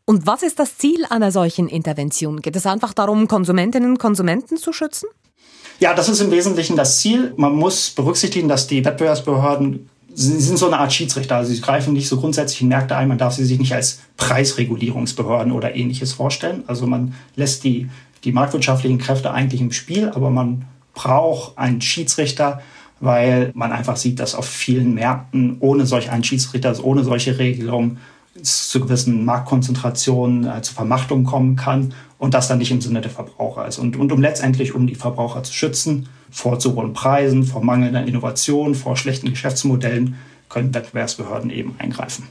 Und 0.04 0.26
was 0.26 0.42
ist 0.42 0.58
das 0.58 0.76
Ziel 0.76 1.06
einer 1.08 1.32
solchen 1.32 1.68
Intervention? 1.68 2.42
Geht 2.42 2.54
es 2.54 2.66
einfach 2.66 2.92
darum, 2.92 3.28
Konsumentinnen 3.28 3.92
und 3.92 3.98
Konsumenten 3.98 4.58
zu 4.58 4.74
schützen? 4.74 5.06
Ja, 5.80 5.94
das 5.94 6.10
ist 6.10 6.20
im 6.20 6.30
Wesentlichen 6.30 6.76
das 6.76 7.00
Ziel. 7.00 7.32
Man 7.38 7.56
muss 7.56 7.92
berücksichtigen, 7.92 8.46
dass 8.46 8.66
die 8.66 8.84
Wettbewerbsbehörden 8.84 9.88
sie 10.14 10.38
sind 10.38 10.58
so 10.58 10.66
eine 10.66 10.78
Art 10.78 10.92
Schiedsrichter. 10.92 11.36
Also 11.36 11.50
sie 11.54 11.62
greifen 11.62 11.94
nicht 11.94 12.08
so 12.08 12.18
grundsätzlich 12.18 12.60
in 12.60 12.68
Märkte 12.68 12.94
ein. 12.94 13.08
Man 13.08 13.16
darf 13.16 13.32
sie 13.32 13.46
sich 13.46 13.58
nicht 13.58 13.72
als 13.72 14.00
Preisregulierungsbehörden 14.18 15.50
oder 15.50 15.74
ähnliches 15.74 16.12
vorstellen. 16.12 16.64
Also 16.66 16.86
man 16.86 17.14
lässt 17.36 17.64
die, 17.64 17.88
die 18.24 18.32
marktwirtschaftlichen 18.32 18.98
Kräfte 18.98 19.32
eigentlich 19.32 19.60
im 19.60 19.72
Spiel, 19.72 20.08
aber 20.08 20.30
man 20.30 20.66
braucht 20.94 21.58
einen 21.58 21.80
Schiedsrichter, 21.80 22.60
weil 23.00 23.50
man 23.54 23.72
einfach 23.72 23.96
sieht, 23.96 24.20
dass 24.20 24.34
auf 24.34 24.46
vielen 24.46 24.94
Märkten 24.94 25.56
ohne 25.60 25.86
solch 25.86 26.10
einen 26.10 26.22
Schiedsrichter, 26.22 26.68
also 26.68 26.84
ohne 26.84 27.02
solche 27.02 27.38
Regelung 27.38 27.98
zu 28.40 28.80
gewissen 28.80 29.24
Marktkonzentrationen, 29.24 30.46
äh, 30.46 30.62
zu 30.62 30.72
Vermachtung 30.72 31.24
kommen 31.24 31.56
kann 31.56 31.94
und 32.18 32.32
das 32.34 32.48
dann 32.48 32.58
nicht 32.58 32.70
im 32.70 32.80
Sinne 32.80 33.00
der 33.00 33.10
Verbraucher 33.10 33.66
ist. 33.66 33.78
Und, 33.78 33.96
und 33.96 34.10
um 34.12 34.22
letztendlich, 34.22 34.74
um 34.74 34.86
die 34.86 34.94
Verbraucher 34.94 35.42
zu 35.42 35.52
schützen 35.52 36.08
vor 36.30 36.58
zu 36.58 36.74
hohen 36.74 36.94
Preisen, 36.94 37.44
vor 37.44 37.62
mangelnder 37.62 38.04
Innovation, 38.04 38.74
vor 38.74 38.96
schlechten 38.96 39.28
Geschäftsmodellen, 39.28 40.16
können 40.48 40.74
Wettbewerbsbehörden 40.74 41.50
eben 41.50 41.74
eingreifen. 41.78 42.26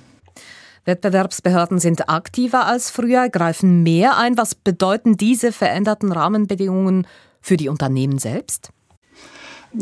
Wettbewerbsbehörden 0.85 1.79
sind 1.79 2.09
aktiver 2.09 2.65
als 2.65 2.89
früher, 2.89 3.29
greifen 3.29 3.83
mehr 3.83 4.17
ein. 4.17 4.37
Was 4.37 4.55
bedeuten 4.55 5.15
diese 5.15 5.51
veränderten 5.51 6.11
Rahmenbedingungen 6.11 7.07
für 7.39 7.57
die 7.57 7.69
Unternehmen 7.69 8.17
selbst? 8.17 8.71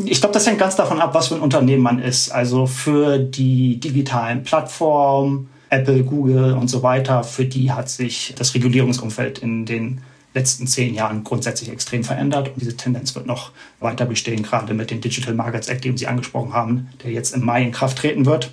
Ich 0.04 0.20
glaube, 0.20 0.34
das 0.34 0.46
hängt 0.46 0.58
ganz 0.58 0.76
davon 0.76 1.00
ab, 1.00 1.14
was 1.14 1.28
für 1.28 1.34
ein 1.34 1.40
Unternehmen 1.40 1.82
man 1.82 1.98
ist. 2.00 2.30
Also 2.30 2.66
für 2.66 3.18
die 3.18 3.80
digitalen 3.80 4.42
Plattformen, 4.44 5.48
Apple, 5.68 6.04
Google 6.04 6.52
und 6.54 6.68
so 6.68 6.82
weiter, 6.82 7.24
für 7.24 7.44
die 7.44 7.72
hat 7.72 7.88
sich 7.88 8.34
das 8.36 8.54
Regulierungsumfeld 8.54 9.38
in 9.38 9.66
den 9.66 10.02
letzten 10.32 10.66
zehn 10.68 10.94
Jahren 10.94 11.24
grundsätzlich 11.24 11.70
extrem 11.70 12.04
verändert. 12.04 12.48
Und 12.48 12.60
diese 12.60 12.76
Tendenz 12.76 13.14
wird 13.14 13.26
noch 13.26 13.50
weiter 13.80 14.06
bestehen, 14.06 14.42
gerade 14.42 14.74
mit 14.74 14.90
dem 14.90 15.00
Digital 15.00 15.34
Markets 15.34 15.68
Act, 15.68 15.84
den 15.84 15.96
Sie 15.96 16.06
angesprochen 16.06 16.52
haben, 16.52 16.90
der 17.02 17.10
jetzt 17.10 17.34
im 17.34 17.44
Mai 17.44 17.62
in 17.64 17.72
Kraft 17.72 17.98
treten 17.98 18.26
wird. 18.26 18.50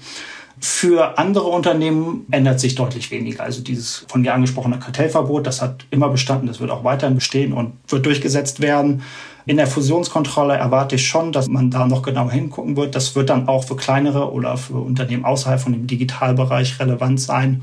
Für 0.60 1.20
andere 1.20 1.46
Unternehmen 1.46 2.26
ändert 2.32 2.60
sich 2.60 2.74
deutlich 2.74 3.12
weniger. 3.12 3.43
Also 3.43 3.62
dieses 3.62 4.06
von 4.08 4.22
mir 4.22 4.34
angesprochene 4.34 4.80
Kartellverbot, 4.80 5.46
das 5.46 5.62
hat 5.62 5.86
immer 5.91 6.10
bestanden, 6.10 6.48
das 6.48 6.60
wird 6.60 6.72
auch 6.72 6.84
weiterhin 6.84 7.15
bestehen 7.15 7.54
und 7.54 7.74
wird 7.88 8.06
durchgesetzt 8.06 8.60
werden. 8.60 9.04
In 9.46 9.58
der 9.58 9.67
Fusionskontrolle 9.67 10.56
erwarte 10.56 10.96
ich 10.96 11.08
schon, 11.08 11.32
dass 11.32 11.48
man 11.48 11.70
da 11.70 11.88
noch 11.88 12.02
genauer 12.02 12.32
hingucken 12.32 12.76
wird. 12.76 12.96
Das 12.96 13.15
wird 13.15 13.30
dann 13.30 13.48
auch 13.48 13.65
für 13.65 13.76
kleinere 13.76 14.34
oder 14.34 14.58
für 14.58 14.74
Unternehmen 14.74 15.26
außerhalb 15.26 15.62
von 15.62 15.74
dem 15.74 15.86
Digitalbereich 15.86 16.80
relevant 16.80 17.22
sein, 17.22 17.62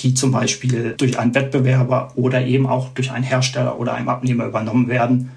die 0.00 0.12
zum 0.12 0.32
Beispiel 0.32 0.94
durch 0.98 1.18
einen 1.18 1.34
Wettbewerber 1.34 2.12
oder 2.16 2.44
eben 2.44 2.66
auch 2.66 2.88
durch 2.88 3.12
einen 3.12 3.24
Hersteller 3.24 3.78
oder 3.78 3.94
einen 3.94 4.08
Abnehmer 4.08 4.46
übernommen 4.46 4.88
werden. 4.88 5.30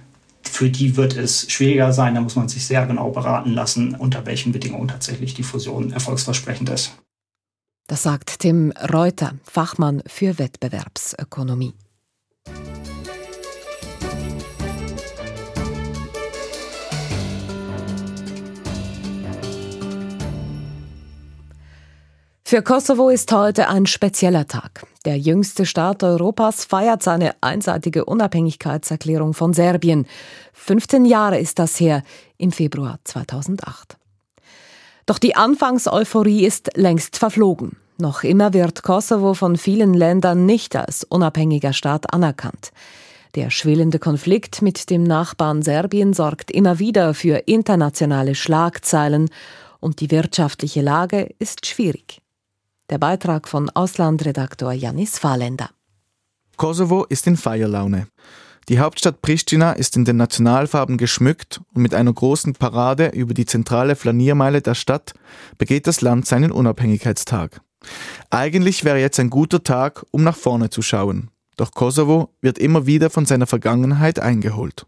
Für 0.54 0.70
die 0.70 0.96
wird 0.98 1.18
es 1.18 1.52
schwieriger 1.52 1.92
sein. 1.94 2.14
Da 2.14 2.22
muss 2.22 2.36
man 2.36 2.48
sich 2.48 2.68
sehr 2.68 2.86
genau 2.86 3.10
beraten 3.10 3.54
lassen, 3.54 3.96
unter 3.96 4.28
welchen 4.28 4.52
Bedingungen 4.52 4.88
tatsächlich 4.88 5.34
die 5.34 5.42
Fusion 5.42 5.92
erfolgsversprechend 5.92 6.70
ist. 6.70 6.94
Das 7.88 8.04
sagt 8.04 8.38
Tim 8.38 8.72
Reuter, 8.94 9.34
Fachmann 9.46 10.04
für 10.06 10.38
Wettbewerbsökonomie. 10.38 11.74
Für 22.54 22.62
Kosovo 22.62 23.10
ist 23.10 23.32
heute 23.32 23.68
ein 23.68 23.88
spezieller 23.88 24.46
Tag. 24.46 24.86
Der 25.06 25.18
jüngste 25.18 25.66
Staat 25.66 26.04
Europas 26.04 26.66
feiert 26.66 27.02
seine 27.02 27.34
einseitige 27.42 28.06
Unabhängigkeitserklärung 28.06 29.34
von 29.34 29.54
Serbien. 29.54 30.06
15 30.54 31.06
Jahre 31.06 31.40
ist 31.40 31.58
das 31.58 31.80
her, 31.80 32.04
im 32.38 32.52
Februar 32.52 33.00
2008. 33.06 33.98
Doch 35.08 35.18
die 35.18 35.36
Anfangseuphorie 35.36 36.46
ist 36.46 36.78
längst 36.78 37.18
verflogen. 37.18 37.78
Noch 37.98 38.22
immer 38.22 38.54
wird 38.54 38.84
Kosovo 38.84 39.34
von 39.34 39.58
vielen 39.58 39.96
Ländern 39.96 40.46
nicht 40.46 40.76
als 40.76 41.04
unabhängiger 41.04 41.74
Staat 41.74 42.14
anerkannt. 42.14 42.72
Der 43.34 43.50
schwelende 43.50 43.98
Konflikt 43.98 44.62
mit 44.62 44.92
dem 44.92 45.02
Nachbarn 45.02 45.64
Serbien 45.64 46.14
sorgt 46.14 46.52
immer 46.52 46.78
wieder 46.78 47.16
für 47.16 47.48
internationale 47.48 48.36
Schlagzeilen 48.36 49.32
und 49.80 50.02
die 50.02 50.12
wirtschaftliche 50.12 50.82
Lage 50.82 51.34
ist 51.40 51.66
schwierig. 51.66 52.23
Der 52.90 52.98
Beitrag 52.98 53.48
von 53.48 53.70
Auslandredaktor 53.70 54.74
Janis 54.74 55.18
Fahrländer. 55.18 55.70
Kosovo 56.58 57.06
ist 57.06 57.26
in 57.28 57.38
Feierlaune. 57.38 58.08
Die 58.68 58.80
Hauptstadt 58.80 59.22
Pristina 59.22 59.72
ist 59.72 59.96
in 59.96 60.04
den 60.04 60.18
Nationalfarben 60.18 60.98
geschmückt 60.98 61.62
und 61.74 61.82
mit 61.82 61.94
einer 61.94 62.12
großen 62.12 62.54
Parade 62.54 63.08
über 63.08 63.34
die 63.34 63.46
zentrale 63.46 63.96
Flaniermeile 63.96 64.62
der 64.62 64.76
Stadt 64.76 65.14
begeht 65.58 65.88
das 65.88 66.02
Land 66.02 66.28
seinen 66.28 66.52
Unabhängigkeitstag. 66.52 67.62
Eigentlich 68.30 68.84
wäre 68.84 69.00
jetzt 69.00 69.20
ein 69.20 69.30
guter 69.30 69.64
Tag, 69.64 70.06
um 70.12 70.24
nach 70.24 70.36
vorne 70.36 70.70
zu 70.70 70.82
schauen. 70.82 71.30
Doch 71.56 71.72
Kosovo 71.72 72.36
wird 72.42 72.58
immer 72.58 72.86
wieder 72.86 73.10
von 73.10 73.26
seiner 73.26 73.48
Vergangenheit 73.48 74.20
eingeholt. 74.20 74.88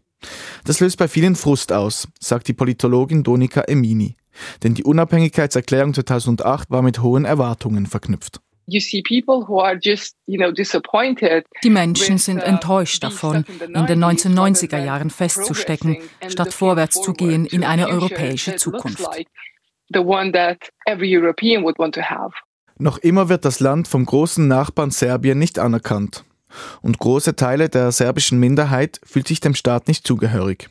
Das 0.64 0.80
löst 0.80 0.98
bei 0.98 1.08
vielen 1.08 1.34
Frust 1.34 1.72
aus, 1.72 2.08
sagt 2.20 2.48
die 2.48 2.54
Politologin 2.54 3.22
Donika 3.22 3.62
Emini. 3.62 4.16
Denn 4.62 4.74
die 4.74 4.84
Unabhängigkeitserklärung 4.84 5.94
2008 5.94 6.70
war 6.70 6.82
mit 6.82 7.02
hohen 7.02 7.24
Erwartungen 7.24 7.86
verknüpft. 7.86 8.40
Die 8.68 8.80
Menschen 11.70 12.18
sind 12.18 12.38
uh, 12.38 12.40
enttäuscht 12.40 13.04
davon, 13.04 13.44
in 13.60 13.86
den 13.86 14.04
1990er 14.04 14.84
Jahren 14.84 15.10
festzustecken, 15.10 15.98
statt 16.26 16.52
vorwärts 16.52 17.00
zu 17.00 17.12
gehen 17.12 17.46
in 17.46 17.62
eine 17.62 17.88
europäische 17.88 18.56
Zukunft. 18.56 19.08
Noch 22.78 22.98
immer 22.98 23.28
wird 23.28 23.44
das 23.44 23.60
Land 23.60 23.88
vom 23.88 24.04
großen 24.04 24.48
Nachbarn 24.48 24.90
Serbien 24.90 25.38
nicht 25.38 25.60
anerkannt. 25.60 26.24
Und 26.82 26.98
große 26.98 27.36
Teile 27.36 27.68
der 27.68 27.92
serbischen 27.92 28.40
Minderheit 28.40 29.00
fühlt 29.04 29.28
sich 29.28 29.40
dem 29.40 29.54
Staat 29.54 29.86
nicht 29.86 30.06
zugehörig. 30.06 30.68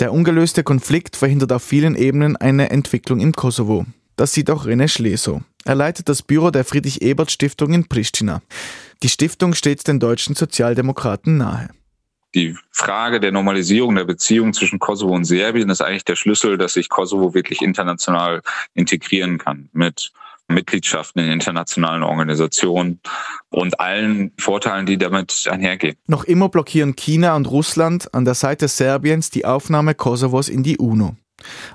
Der 0.00 0.14
ungelöste 0.14 0.64
Konflikt 0.64 1.14
verhindert 1.14 1.52
auf 1.52 1.62
vielen 1.62 1.94
Ebenen 1.94 2.34
eine 2.34 2.70
Entwicklung 2.70 3.20
im 3.20 3.32
Kosovo. 3.32 3.84
Das 4.16 4.32
sieht 4.32 4.50
auch 4.50 4.64
René 4.64 4.88
Schleso. 4.88 5.42
Er 5.66 5.74
leitet 5.74 6.08
das 6.08 6.22
Büro 6.22 6.50
der 6.50 6.64
Friedrich-Ebert-Stiftung 6.64 7.74
in 7.74 7.86
Pristina. 7.86 8.40
Die 9.02 9.10
Stiftung 9.10 9.52
steht 9.52 9.86
den 9.86 10.00
deutschen 10.00 10.34
Sozialdemokraten 10.34 11.36
nahe. 11.36 11.68
Die 12.34 12.56
Frage 12.70 13.20
der 13.20 13.30
Normalisierung 13.30 13.94
der 13.94 14.04
Beziehung 14.04 14.54
zwischen 14.54 14.78
Kosovo 14.78 15.14
und 15.14 15.26
Serbien 15.26 15.68
ist 15.68 15.82
eigentlich 15.82 16.06
der 16.06 16.16
Schlüssel, 16.16 16.56
dass 16.56 16.72
sich 16.72 16.88
Kosovo 16.88 17.34
wirklich 17.34 17.60
international 17.60 18.40
integrieren 18.72 19.36
kann 19.36 19.68
mit 19.74 20.12
Mitgliedschaften 20.50 21.22
in 21.22 21.30
internationalen 21.30 22.02
Organisationen 22.02 23.00
und 23.48 23.80
allen 23.80 24.32
Vorteilen, 24.38 24.86
die 24.86 24.98
damit 24.98 25.48
einhergehen. 25.50 25.96
Noch 26.06 26.24
immer 26.24 26.48
blockieren 26.48 26.96
China 26.96 27.36
und 27.36 27.50
Russland 27.50 28.12
an 28.14 28.24
der 28.24 28.34
Seite 28.34 28.68
Serbiens 28.68 29.30
die 29.30 29.44
Aufnahme 29.44 29.94
Kosovos 29.94 30.48
in 30.48 30.62
die 30.62 30.78
UNO. 30.78 31.16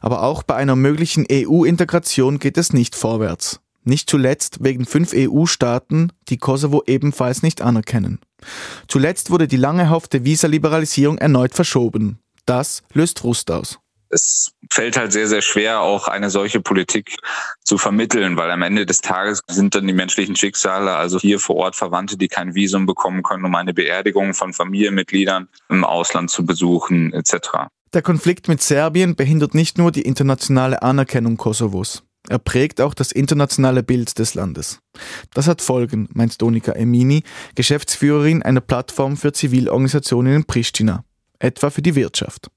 Aber 0.01 0.23
auch 0.23 0.43
bei 0.43 0.55
einer 0.55 0.75
möglichen 0.75 1.25
EU-Integration 1.31 2.39
geht 2.39 2.57
es 2.57 2.73
nicht 2.73 2.95
vorwärts. 2.95 3.61
Nicht 3.83 4.09
zuletzt 4.09 4.63
wegen 4.63 4.85
fünf 4.85 5.13
EU-Staaten, 5.15 6.11
die 6.27 6.37
Kosovo 6.37 6.83
ebenfalls 6.87 7.43
nicht 7.43 7.61
anerkennen. 7.61 8.19
Zuletzt 8.87 9.29
wurde 9.31 9.47
die 9.47 9.57
lange 9.57 9.83
erhoffte 9.83 10.25
Visaliberalisierung 10.25 11.17
erneut 11.17 11.53
verschoben. 11.53 12.19
Das 12.45 12.83
löst 12.93 13.19
Frust 13.19 13.51
aus 13.51 13.79
es 14.15 14.53
fällt 14.71 14.97
halt 14.97 15.11
sehr, 15.11 15.27
sehr 15.27 15.41
schwer, 15.41 15.81
auch 15.81 16.07
eine 16.07 16.29
solche 16.29 16.61
Politik 16.61 17.17
zu 17.63 17.77
vermitteln, 17.77 18.37
weil 18.37 18.49
am 18.49 18.61
Ende 18.61 18.85
des 18.85 19.01
Tages 19.01 19.41
sind 19.47 19.75
dann 19.75 19.85
die 19.85 19.93
menschlichen 19.93 20.35
Schicksale, 20.35 20.95
also 20.95 21.19
hier 21.19 21.39
vor 21.39 21.57
Ort 21.57 21.75
Verwandte, 21.75 22.17
die 22.17 22.29
kein 22.29 22.55
Visum 22.55 22.85
bekommen 22.85 23.21
können, 23.21 23.45
um 23.45 23.53
eine 23.55 23.73
Beerdigung 23.73 24.33
von 24.33 24.53
Familienmitgliedern 24.53 25.49
im 25.69 25.83
Ausland 25.83 26.31
zu 26.31 26.45
besuchen, 26.45 27.13
etc. 27.13 27.67
Der 27.93 28.01
Konflikt 28.01 28.47
mit 28.47 28.61
Serbien 28.61 29.15
behindert 29.15 29.53
nicht 29.53 29.77
nur 29.77 29.91
die 29.91 30.01
internationale 30.01 30.81
Anerkennung 30.81 31.37
Kosovos. 31.37 32.03
Er 32.27 32.39
prägt 32.39 32.81
auch 32.81 32.93
das 32.93 33.11
internationale 33.11 33.83
Bild 33.83 34.17
des 34.17 34.33
Landes. 34.33 34.79
Das 35.33 35.47
hat 35.47 35.61
Folgen, 35.61 36.09
meint 36.13 36.41
Donika 36.41 36.71
Emini, 36.71 37.23
Geschäftsführerin 37.53 38.41
einer 38.41 38.61
Plattform 38.61 39.15
für 39.15 39.31
Zivilorganisationen 39.31 40.37
in 40.37 40.43
Pristina, 40.45 41.03
etwa 41.37 41.69
für 41.69 41.83
die 41.83 41.93
Wirtschaft. 41.93 42.49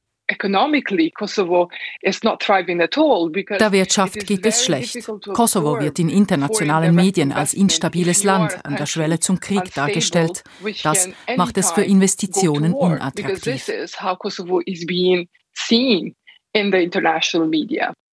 Der 3.59 3.73
Wirtschaft 3.73 4.27
geht 4.27 4.47
es 4.47 4.65
schlecht. 4.65 5.11
Kosovo 5.33 5.81
wird 5.81 5.99
in 5.99 6.09
internationalen 6.09 6.95
Medien 6.95 7.33
als 7.33 7.55
instabiles 7.55 8.25
Land 8.25 8.65
an 8.65 8.77
der 8.77 8.87
Schwelle 8.87 9.21
zum 9.21 9.41
Krieg 9.41 9.73
dargestellt. 9.75 10.45
Das 10.83 11.09
macht 11.37 11.57
es 11.57 11.71
für 11.73 11.83
Investitionen 11.83 12.75
unattraktiv. 12.75 13.71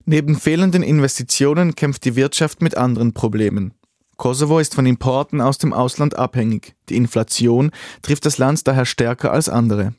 Neben 0.05 0.35
fehlenden 0.35 0.83
Investitionen 0.83 1.75
kämpft 1.75 2.05
die 2.05 2.15
Wirtschaft 2.15 2.61
mit 2.61 2.77
anderen 2.77 3.13
Problemen. 3.13 3.73
Kosovo 4.17 4.59
ist 4.59 4.75
von 4.75 4.85
Importen 4.85 5.41
aus 5.41 5.57
dem 5.57 5.73
Ausland 5.73 6.15
abhängig. 6.17 6.75
Die 6.89 6.95
Inflation 6.95 7.71
trifft 8.01 8.25
das 8.25 8.37
Land 8.37 8.67
daher 8.67 8.85
stärker 8.85 9.31
als 9.31 9.49
andere. 9.49 9.95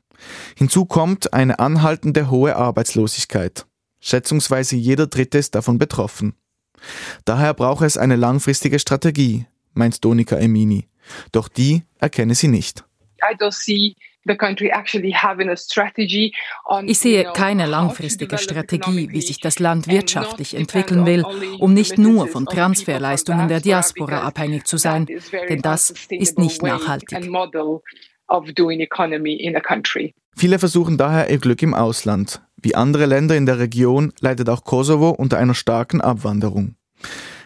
Hinzu 0.56 0.84
kommt 0.84 1.32
eine 1.32 1.58
anhaltende 1.58 2.30
hohe 2.30 2.56
Arbeitslosigkeit. 2.56 3.66
Schätzungsweise 4.00 4.76
jeder 4.76 5.06
Dritte 5.06 5.38
ist 5.38 5.54
davon 5.54 5.78
betroffen. 5.78 6.34
Daher 7.24 7.54
brauche 7.54 7.86
es 7.86 7.96
eine 7.96 8.16
langfristige 8.16 8.78
Strategie, 8.78 9.46
meint 9.72 10.04
Donika 10.04 10.36
Emini. 10.36 10.88
Doch 11.32 11.48
die 11.48 11.82
erkenne 11.98 12.34
sie 12.34 12.48
nicht. 12.48 12.84
Ich 16.86 16.98
sehe 16.98 17.32
keine 17.32 17.66
langfristige 17.66 18.38
Strategie, 18.38 19.10
wie 19.10 19.20
sich 19.20 19.40
das 19.40 19.58
Land 19.58 19.86
wirtschaftlich 19.86 20.54
entwickeln 20.54 21.04
will, 21.04 21.24
um 21.58 21.74
nicht 21.74 21.98
nur 21.98 22.28
von 22.28 22.46
Transferleistungen 22.46 23.48
der 23.48 23.60
Diaspora 23.60 24.20
abhängig 24.20 24.66
zu 24.66 24.76
sein, 24.78 25.06
denn 25.48 25.60
das 25.60 25.94
ist 26.08 26.38
nicht 26.38 26.62
nachhaltig 26.62 27.30
of 28.28 28.52
doing 28.54 28.80
economy 28.80 29.34
in 29.34 29.56
a 29.56 29.60
country. 29.60 30.14
Viele 30.36 30.58
versuchen 30.58 30.98
daher 30.98 31.30
ihr 31.30 31.38
Glück 31.38 31.62
im 31.62 31.74
Ausland. 31.74 32.42
Wie 32.60 32.74
andere 32.74 33.06
Länder 33.06 33.36
in 33.36 33.46
der 33.46 33.58
Region 33.58 34.12
leidet 34.20 34.48
auch 34.48 34.64
Kosovo 34.64 35.10
unter 35.10 35.38
einer 35.38 35.54
starken 35.54 36.00
Abwanderung. 36.00 36.74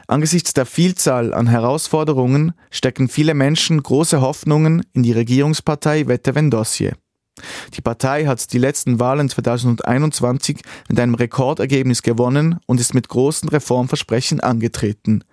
Angesichts 0.07 0.55
der 0.55 0.65
Vielzahl 0.65 1.35
an 1.35 1.49
Herausforderungen 1.49 2.55
stecken 2.71 3.09
viele 3.09 3.35
Menschen 3.35 3.83
große 3.83 4.23
Hoffnungen 4.23 4.83
in 4.95 5.03
die 5.03 5.13
Regierungspartei 5.13 6.09
Vete 6.09 6.35
Vendosje. 6.35 6.95
Die 7.75 7.83
Partei 7.83 8.25
hat 8.25 8.53
die 8.53 8.59
letzten 8.59 9.01
Wahlen 9.01 9.29
2021 9.29 10.61
mit 10.89 10.99
einem 10.99 11.15
Rekordergebnis 11.15 12.03
gewonnen 12.03 12.59
und 12.67 12.81
ist 12.81 12.95
mit 12.95 13.09
großen 13.09 13.49
Reformversprechen 13.49 14.41
angetreten. 14.41 15.25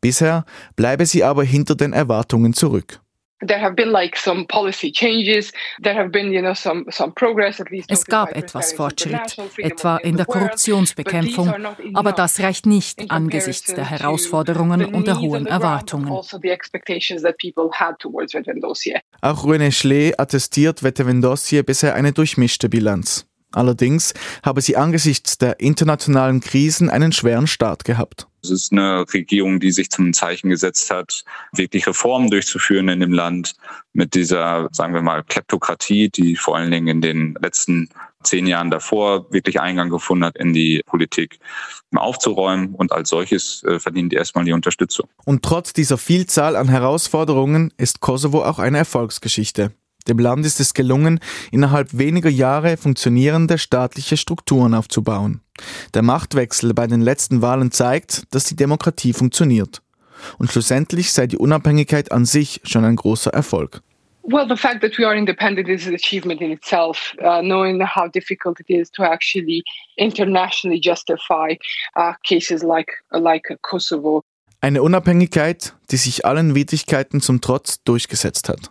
Bisher 0.00 0.44
bleibe 0.76 1.06
sie 1.06 1.24
aber 1.24 1.44
hinter 1.44 1.74
den 1.74 1.92
Erwartungen 1.92 2.54
zurück. 2.54 3.00
Es 7.88 8.04
gab 8.06 8.36
etwas 8.36 8.72
Fortschritt, 8.72 9.38
etwa 9.58 9.96
in 9.98 10.16
der 10.16 10.26
Korruptionsbekämpfung, 10.26 11.52
aber 11.94 12.12
das 12.12 12.40
reicht 12.40 12.66
nicht 12.66 13.10
angesichts 13.10 13.74
der 13.74 13.90
Herausforderungen 13.90 14.94
und 14.94 15.06
der 15.06 15.20
hohen 15.20 15.46
Erwartungen. 15.46 16.12
Also 16.12 16.38
Auch 19.20 19.44
René 19.44 19.72
Schlee 19.72 20.14
attestiert 20.16 20.82
Wette 20.82 21.06
Vendossie 21.06 21.62
bisher 21.62 21.94
eine 21.94 22.12
durchmischte 22.12 22.68
Bilanz. 22.68 23.26
Allerdings 23.54 24.14
habe 24.42 24.60
sie 24.60 24.76
angesichts 24.76 25.38
der 25.38 25.60
internationalen 25.60 26.40
Krisen 26.40 26.90
einen 26.90 27.12
schweren 27.12 27.46
Start 27.46 27.84
gehabt. 27.84 28.26
Es 28.42 28.50
ist 28.50 28.72
eine 28.72 29.06
Regierung, 29.14 29.58
die 29.58 29.70
sich 29.70 29.90
zum 29.90 30.12
Zeichen 30.12 30.50
gesetzt 30.50 30.90
hat, 30.90 31.24
wirklich 31.52 31.86
Reformen 31.86 32.30
durchzuführen 32.30 32.88
in 32.88 33.00
dem 33.00 33.12
Land 33.12 33.54
mit 33.94 34.14
dieser, 34.14 34.68
sagen 34.70 34.92
wir 34.92 35.00
mal, 35.00 35.22
Kleptokratie, 35.24 36.10
die 36.10 36.36
vor 36.36 36.56
allen 36.56 36.70
Dingen 36.70 36.88
in 36.88 37.00
den 37.00 37.38
letzten 37.40 37.88
zehn 38.22 38.46
Jahren 38.46 38.70
davor 38.70 39.32
wirklich 39.32 39.60
Eingang 39.60 39.88
gefunden 39.88 40.24
hat 40.24 40.36
in 40.36 40.52
die 40.52 40.82
Politik 40.84 41.38
aufzuräumen 41.94 42.74
und 42.74 42.92
als 42.92 43.10
solches 43.10 43.62
äh, 43.64 43.78
verdient 43.78 44.12
erstmal 44.12 44.44
die 44.44 44.52
Unterstützung. 44.52 45.08
Und 45.24 45.42
trotz 45.42 45.72
dieser 45.72 45.96
Vielzahl 45.96 46.56
an 46.56 46.68
Herausforderungen 46.68 47.72
ist 47.76 48.00
Kosovo 48.00 48.44
auch 48.44 48.58
eine 48.58 48.78
Erfolgsgeschichte. 48.78 49.72
Dem 50.08 50.18
Land 50.18 50.44
ist 50.44 50.60
es 50.60 50.74
gelungen, 50.74 51.18
innerhalb 51.50 51.96
weniger 51.96 52.28
Jahre 52.28 52.76
funktionierende 52.76 53.56
staatliche 53.56 54.16
Strukturen 54.18 54.74
aufzubauen. 54.74 55.40
Der 55.94 56.02
Machtwechsel 56.02 56.74
bei 56.74 56.86
den 56.86 57.00
letzten 57.00 57.40
Wahlen 57.40 57.70
zeigt, 57.70 58.22
dass 58.34 58.44
die 58.44 58.56
Demokratie 58.56 59.14
funktioniert. 59.14 59.80
Und 60.38 60.50
schlussendlich 60.50 61.12
sei 61.12 61.26
die 61.26 61.38
Unabhängigkeit 61.38 62.12
an 62.12 62.26
sich 62.26 62.60
schon 62.64 62.84
ein 62.84 62.96
großer 62.96 63.32
Erfolg. 63.32 63.82
Well, 64.26 64.46
the 64.48 64.56
fact 64.56 64.80
that 64.80 64.96
we 64.98 65.06
are 65.06 65.14
independent 65.14 65.68
is 65.68 65.86
an 65.86 65.94
achievement 65.94 66.40
in 66.40 66.50
itself, 66.50 67.14
uh, 67.22 67.42
knowing 67.42 67.82
how 67.82 68.08
difficult 68.08 68.58
it 68.58 68.70
is 68.70 68.90
to 68.92 69.02
actually 69.02 69.62
internationally 69.96 70.80
justify 70.82 71.56
uh, 71.96 72.14
cases 72.26 72.62
like, 72.62 72.90
like 73.10 73.44
Kosovo. 73.60 74.22
Eine 74.62 74.82
Unabhängigkeit, 74.82 75.74
die 75.90 75.98
sich 75.98 76.24
allen 76.24 76.54
Widrigkeiten 76.54 77.20
zum 77.20 77.42
Trotz 77.42 77.82
durchgesetzt 77.84 78.48
hat. 78.48 78.70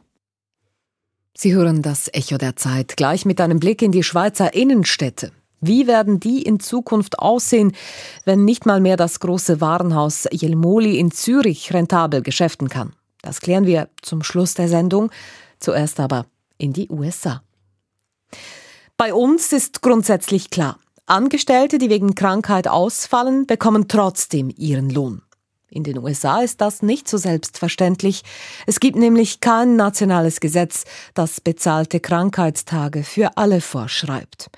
Sie 1.43 1.53
hören 1.53 1.81
das 1.81 2.09
Echo 2.13 2.37
der 2.37 2.55
Zeit 2.55 2.95
gleich 2.95 3.25
mit 3.25 3.41
einem 3.41 3.59
Blick 3.59 3.81
in 3.81 3.91
die 3.91 4.03
Schweizer 4.03 4.53
Innenstädte. 4.53 5.33
Wie 5.59 5.87
werden 5.87 6.21
die 6.21 6.41
in 6.41 6.61
Zukunft 6.61 7.19
aussehen, 7.19 7.75
wenn 8.23 8.45
nicht 8.45 8.65
mal 8.65 8.79
mehr 8.79 8.95
das 8.95 9.19
große 9.19 9.59
Warenhaus 9.59 10.25
Jelmoli 10.31 10.97
in 10.97 11.11
Zürich 11.11 11.73
rentabel 11.73 12.21
geschäften 12.21 12.69
kann? 12.69 12.93
Das 13.21 13.41
klären 13.41 13.65
wir 13.65 13.89
zum 14.01 14.23
Schluss 14.23 14.53
der 14.53 14.69
Sendung. 14.69 15.11
Zuerst 15.59 15.99
aber 15.99 16.27
in 16.57 16.71
die 16.71 16.87
USA. 16.89 17.43
Bei 18.95 19.13
uns 19.13 19.51
ist 19.51 19.81
grundsätzlich 19.81 20.49
klar, 20.49 20.79
Angestellte, 21.07 21.77
die 21.77 21.89
wegen 21.89 22.15
Krankheit 22.15 22.69
ausfallen, 22.69 23.47
bekommen 23.47 23.89
trotzdem 23.89 24.49
ihren 24.55 24.89
Lohn. 24.89 25.22
In 25.73 25.83
den 25.83 25.97
USA 25.97 26.41
ist 26.41 26.61
das 26.61 26.83
nicht 26.83 27.09
so 27.09 27.17
selbstverständlich. 27.17 28.21
Es 28.67 28.79
gibt 28.79 28.95
nämlich 28.95 29.39
kein 29.39 29.75
nationales 29.75 30.39
Gesetz, 30.39 30.83
das 31.15 31.41
bezahlte 31.41 31.99
Krankheitstage 31.99 33.03
für 33.03 33.37
alle 33.37 33.59
vorschreibt. 33.59 34.51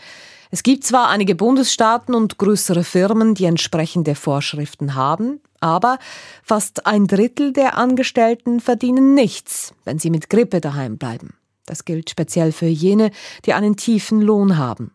Es 0.52 0.62
gibt 0.62 0.84
zwar 0.84 1.08
einige 1.08 1.34
Bundesstaaten 1.34 2.14
und 2.14 2.38
größere 2.38 2.84
Firmen, 2.84 3.34
die 3.34 3.46
entsprechende 3.46 4.14
Vorschriften 4.16 4.96
haben, 4.96 5.40
aber 5.62 6.00
fast 6.44 6.86
ein 6.86 7.08
Drittel 7.08 7.54
der 7.54 7.78
Angestellten 7.78 8.60
verdienen 8.60 9.14
nichts, 9.14 9.74
wenn 9.86 10.00
sie 10.00 10.10
mit 10.10 10.30
Grippe 10.30 10.60
daheim 10.60 10.98
bleiben. 10.98 11.34
Das 11.66 11.86
gilt 11.86 12.10
speziell 12.10 12.52
für 12.52 12.68
jene, 12.68 13.12
die 13.46 13.54
einen 13.54 13.78
tiefen 13.78 14.22
Lohn 14.22 14.58
haben. 14.58 14.92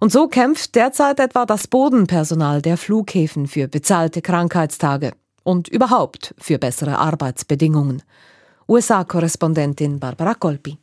Und 0.00 0.12
so 0.12 0.28
kämpft 0.28 0.74
derzeit 0.74 1.20
etwa 1.20 1.44
das 1.44 1.68
Bodenpersonal 1.68 2.62
der 2.62 2.76
Flughäfen 2.76 3.46
für 3.46 3.68
bezahlte 3.68 4.22
Krankheitstage 4.22 5.12
und 5.46 5.68
überhaupt 5.68 6.34
für 6.38 6.58
bessere 6.58 6.98
Arbeitsbedingungen. 6.98 8.02
USA-Korrespondentin 8.68 10.00
Barbara 10.00 10.34
Kolpi. 10.34 10.76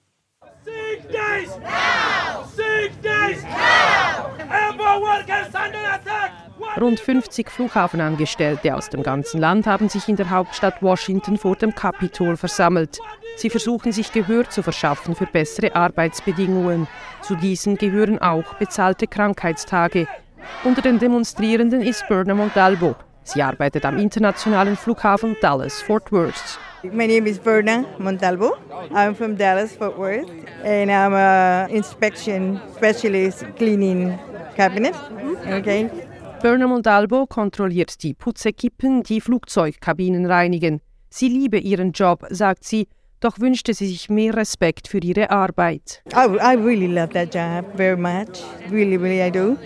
Rund 6.80 6.99
50 6.99 7.52
Flughafenangestellte 7.52 8.73
aus 8.73 8.89
dem 8.89 9.04
ganzen 9.04 9.41
Land 9.41 9.67
haben 9.67 9.89
sich 9.89 10.08
in 10.08 10.15
der 10.15 10.30
Hauptstadt 10.30 10.82
Washington 10.82 11.38
vor 11.38 11.58
dem 11.58 11.76
Kapitol 11.76 12.38
versammelt. 12.38 12.99
Sie 13.36 13.49
versuchen 13.49 13.91
sich 13.91 14.13
Gehör 14.13 14.49
zu 14.49 14.63
verschaffen 14.63 15.13
für 15.13 15.26
bessere 15.26 15.76
Arbeitsbedingungen. 15.76 16.88
Zu 17.21 17.36
diesen 17.36 17.78
gehören 17.78 18.19
auch 18.19 18.54
bezahlte 18.56 19.08
Krankheitstage. 19.08 20.08
Unter 20.63 20.82
den 20.82 20.99
Demonstrierenden 20.99 21.82
ist 21.82 22.08
Berna 22.08 22.34
Montalvo. 22.34 22.95
Sie 23.25 23.41
arbeitet 23.41 23.86
am 23.86 23.97
internationalen 23.97 24.75
Flughafen 24.75 25.36
Dallas-Fort 25.41 26.12
Worth. 26.12 26.59
My 26.83 27.07
name 27.07 27.25
is 27.27 27.39
Berna 27.39 27.86
Montalvo. 27.97 28.57
I'm 28.93 29.15
from 29.15 29.38
Dallas-Fort 29.38 29.97
Worth 29.97 30.29
and 30.63 30.91
I'm 30.91 31.13
an 31.13 31.69
inspection 31.69 32.59
specialist 32.75 33.45
cleaning 33.55 34.19
cabinet. 34.55 34.93
Okay. 35.47 35.89
Berna 36.41 36.67
Montalvo 36.67 37.25
kontrolliert 37.25 38.03
die 38.03 38.13
Putzekippen, 38.13 39.03
die 39.03 39.21
Flugzeugkabinen 39.21 40.25
reinigen. 40.25 40.81
Sie 41.09 41.29
liebe 41.29 41.57
ihren 41.57 41.93
Job, 41.93 42.25
sagt 42.29 42.65
sie, 42.65 42.88
doch 43.21 43.39
wünschte 43.39 43.73
sie 43.73 43.88
sich 43.88 44.09
mehr 44.09 44.36
Respekt 44.36 44.89
für 44.89 44.97
ihre 44.97 45.29
Arbeit. 45.29 46.03
I, 46.13 46.27
I 46.41 46.57
really 46.57 46.88
love 46.88 47.13
that 47.13 47.33
job 47.33 47.65
very 47.77 47.95
much. 47.95 48.43
Really, 48.69 48.97
really 48.97 49.25
I 49.25 49.31
do. 49.31 49.57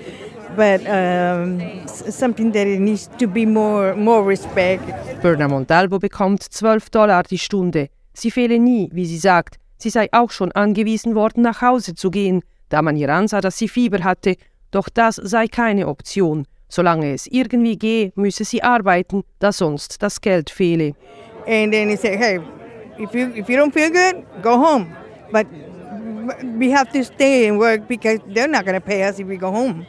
But 0.56 0.82
um, 0.88 1.62
something 1.88 2.52
that 2.54 2.68
it 2.68 2.80
needs 2.80 3.10
to 3.20 3.28
be 3.28 3.46
more, 3.46 3.96
more 3.96 4.28
respect. 4.28 4.84
Berna 5.22 5.48
Montalvo 5.48 6.00
bekommt 6.00 6.44
12 6.44 6.90
Dollar 6.90 7.24
die 7.24 7.38
Stunde. 7.38 7.90
Sie 8.14 8.32
fehle 8.32 8.60
nie, 8.60 8.90
wie 8.94 9.06
sie 9.06 9.18
sagt. 9.18 9.60
Sie 9.78 9.90
sei 9.90 10.08
auch 10.12 10.32
schon 10.32 10.52
angewiesen 10.54 11.14
worden, 11.14 11.44
nach 11.44 11.62
Hause 11.62 11.94
zu 11.94 12.10
gehen, 12.10 12.42
da 12.70 12.82
man 12.82 12.96
ihr 12.96 13.10
ansah, 13.10 13.42
dass 13.42 13.58
sie 13.58 13.68
Fieber 13.68 14.04
hatte. 14.04 14.36
Doch 14.72 14.90
das 14.90 15.16
sei 15.16 15.48
keine 15.48 15.88
Option. 15.88 16.48
Solange 16.70 17.14
es 17.14 17.28
irgendwie 17.28 17.78
gehe, 17.78 18.12
müsse 18.16 18.44
sie 18.44 18.64
arbeiten, 18.64 19.24
da 19.40 19.52
sonst 19.52 20.02
das 20.02 20.20
Geld 20.20 20.50
fehle. 20.50 20.94
And 21.48 21.72
then 21.72 21.90
he 21.90 21.96
said, 21.96 22.20
hey, 22.20 22.40
if 23.00 23.14
you, 23.14 23.28
if 23.36 23.48
you 23.48 23.58
don't 23.58 23.72
feel 23.72 23.90
good, 23.90 24.26
go 24.42 24.58
home. 24.58 24.88
But 25.32 25.48
we 26.58 26.72
have 26.72 26.92
to 26.92 27.04
stay 27.04 27.48
and 27.48 27.58
work 27.58 27.88
because 27.88 28.20
they're 28.34 28.50
not 28.50 28.66
going 28.66 28.80
to 28.80 28.86
pay 28.86 29.08
us 29.08 29.20
if 29.20 29.28
we 29.28 29.38
go 29.38 29.52
home. 29.52 29.86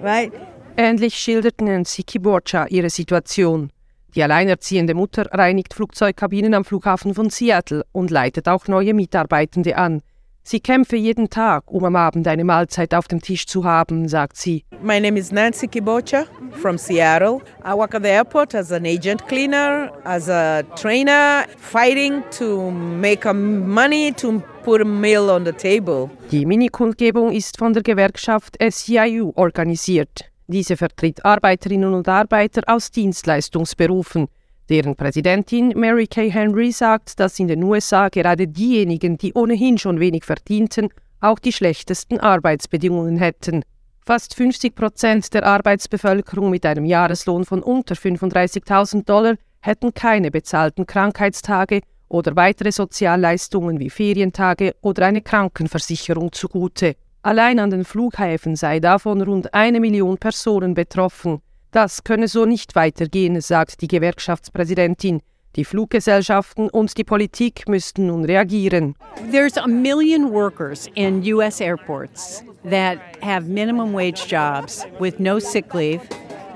Right? 0.00 0.32
Ähnlich 0.76 1.14
schildert 1.16 1.60
Nancy 1.60 2.02
Kiborcha 2.04 2.66
ihre 2.66 2.90
Situation. 2.90 3.70
Die 4.14 4.22
alleinerziehende 4.22 4.94
Mutter 4.94 5.26
reinigt 5.32 5.74
Flugzeugkabinen 5.74 6.54
am 6.54 6.64
Flughafen 6.64 7.14
von 7.14 7.30
Seattle 7.30 7.84
und 7.92 8.10
leitet 8.10 8.48
auch 8.48 8.68
neue 8.68 8.94
Mitarbeitende 8.94 9.76
an. 9.76 10.02
Sie 10.42 10.60
kämpfe 10.60 10.96
jeden 10.96 11.28
Tag, 11.28 11.64
um 11.70 11.84
am 11.84 11.94
Abend 11.96 12.26
eine 12.26 12.42
Mahlzeit 12.42 12.94
auf 12.94 13.06
dem 13.06 13.20
Tisch 13.20 13.46
zu 13.46 13.64
haben, 13.64 14.08
sagt 14.08 14.36
sie. 14.38 14.64
My 14.82 14.98
name 14.98 15.18
is 15.18 15.30
Nancy 15.30 15.66
Kibocha 15.66 16.24
from 16.52 16.78
Seattle. 16.78 17.40
I 17.64 17.74
work 17.74 17.94
at 17.94 18.02
the 18.02 18.08
airport 18.08 18.54
as 18.54 18.72
an 18.72 18.86
agent 18.86 19.26
cleaner, 19.28 19.92
as 20.04 20.28
a 20.30 20.62
trainer, 20.74 21.44
fighting 21.58 22.22
to 22.38 22.70
make 22.70 23.30
money 23.30 24.12
to 24.12 24.42
put 24.64 24.80
a 24.80 24.84
meal 24.84 25.28
on 25.28 25.44
the 25.44 25.52
table. 25.52 26.08
Die 26.30 26.46
Minikundgebung 26.46 27.32
ist 27.32 27.58
von 27.58 27.74
der 27.74 27.82
Gewerkschaft 27.82 28.56
SEIU 28.60 29.32
organisiert. 29.36 30.30
Diese 30.46 30.78
vertritt 30.78 31.24
Arbeiterinnen 31.26 31.92
und 31.92 32.08
Arbeiter 32.08 32.62
aus 32.66 32.90
Dienstleistungsberufen. 32.90 34.28
Deren 34.68 34.96
Präsidentin 34.96 35.72
Mary 35.76 36.06
Kay 36.06 36.30
Henry 36.30 36.72
sagt, 36.72 37.18
dass 37.20 37.38
in 37.38 37.48
den 37.48 37.62
USA 37.62 38.08
gerade 38.10 38.46
diejenigen, 38.46 39.16
die 39.16 39.32
ohnehin 39.32 39.78
schon 39.78 39.98
wenig 39.98 40.24
verdienten, 40.24 40.90
auch 41.20 41.38
die 41.38 41.52
schlechtesten 41.52 42.20
Arbeitsbedingungen 42.20 43.16
hätten. 43.16 43.62
Fast 44.04 44.34
50 44.34 44.74
Prozent 44.74 45.34
der 45.34 45.46
Arbeitsbevölkerung 45.46 46.50
mit 46.50 46.66
einem 46.66 46.84
Jahreslohn 46.84 47.44
von 47.44 47.62
unter 47.62 47.94
35.000 47.94 49.04
Dollar 49.04 49.36
hätten 49.60 49.94
keine 49.94 50.30
bezahlten 50.30 50.86
Krankheitstage 50.86 51.80
oder 52.08 52.36
weitere 52.36 52.72
Sozialleistungen 52.72 53.78
wie 53.80 53.90
Ferientage 53.90 54.74
oder 54.80 55.06
eine 55.06 55.22
Krankenversicherung 55.22 56.32
zugute. 56.32 56.94
Allein 57.22 57.58
an 57.58 57.70
den 57.70 57.84
Flughäfen 57.84 58.56
sei 58.56 58.80
davon 58.80 59.20
rund 59.22 59.52
eine 59.52 59.80
Million 59.80 60.16
Personen 60.16 60.74
betroffen. 60.74 61.42
Das 61.70 62.02
könne 62.02 62.28
so 62.28 62.46
nicht 62.46 62.74
weitergehen, 62.74 63.40
sagt 63.40 63.82
die 63.82 63.88
Gewerkschaftspräsidentin. 63.88 65.20
Die 65.56 65.64
Fluggesellschaften 65.64 66.70
und 66.70 66.96
die 66.96 67.04
Politik 67.04 67.68
müssten 67.68 68.06
nun 68.06 68.24
reagieren. 68.24 68.94
There's 69.30 69.56
a 69.56 69.66
million 69.66 70.32
workers 70.32 70.88
in 70.94 71.22
US 71.34 71.60
airports 71.60 72.42
that 72.68 72.98
have 73.22 73.48
minimum 73.48 73.92
wage 73.92 74.28
jobs 74.28 74.86
with 75.00 75.18
no 75.18 75.38
sick 75.38 75.74
leave, 75.74 76.00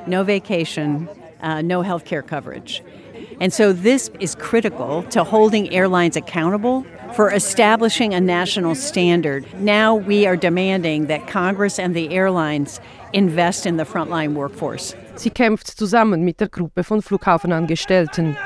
no 0.07 0.25
vacation, 0.25 1.09
uh, 1.42 1.62
no 1.62 1.83
health 1.83 2.05
care 2.05 2.22
coverage. 2.22 2.83
And 3.40 3.53
so 3.53 3.72
this 3.72 4.11
is 4.20 4.37
critical 4.37 5.03
to 5.11 5.25
holding 5.25 5.72
airlines 5.75 6.16
accountable 6.16 6.87
for 7.14 7.33
establishing 7.33 8.14
a 8.14 8.20
national 8.20 8.75
standard. 8.75 9.44
Now 9.61 9.94
we 9.96 10.27
are 10.27 10.37
demanding 10.37 11.07
that 11.07 11.27
Congress 11.27 11.79
and 11.79 11.94
the 11.94 12.11
airlines 12.11 12.81
invest 13.12 13.66
in 13.66 13.79
the 13.79 13.85
frontline 13.85 14.35
workforce. 14.35 14.96
Sie 15.14 15.31
kämpft 15.31 15.68
zusammen 15.68 16.22
mit 16.22 16.40
der 16.40 16.48
Gruppe 16.48 16.85
von 16.85 17.03
Flughafenangestellten. 17.03 18.37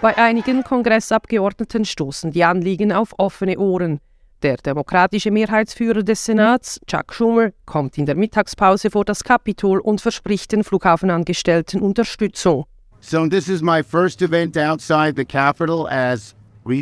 Bei 0.00 0.16
einigen 0.16 0.64
Kongressabgeordneten 0.64 1.84
stoßen 1.84 2.30
die 2.30 2.44
Anliegen 2.44 2.92
auf 2.92 3.14
offene 3.18 3.58
Ohren. 3.58 4.00
Der 4.42 4.56
demokratische 4.56 5.30
Mehrheitsführer 5.30 6.02
des 6.02 6.24
Senats, 6.24 6.80
Chuck 6.86 7.12
Schumer, 7.12 7.50
kommt 7.66 7.98
in 7.98 8.06
der 8.06 8.14
Mittagspause 8.14 8.90
vor 8.90 9.04
das 9.04 9.22
Kapitol 9.22 9.80
und 9.80 10.00
verspricht 10.00 10.52
den 10.52 10.64
Flughafenangestellten 10.64 11.82
Unterstützung. 11.82 12.64
So 13.00 13.26
this 13.26 13.48
is 13.48 13.60
my 13.60 13.82
first 13.82 14.22
event 14.22 14.56
outside 14.56 15.14
the 15.16 15.24
Capitol 15.24 15.86
as 15.88 16.34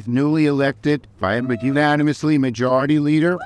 newly 0.07 0.47
elected 0.47 1.07
by 1.21 1.37
a 1.37 1.43
unanimously 1.43 2.39
majority 2.39 2.99
leader. 2.99 3.39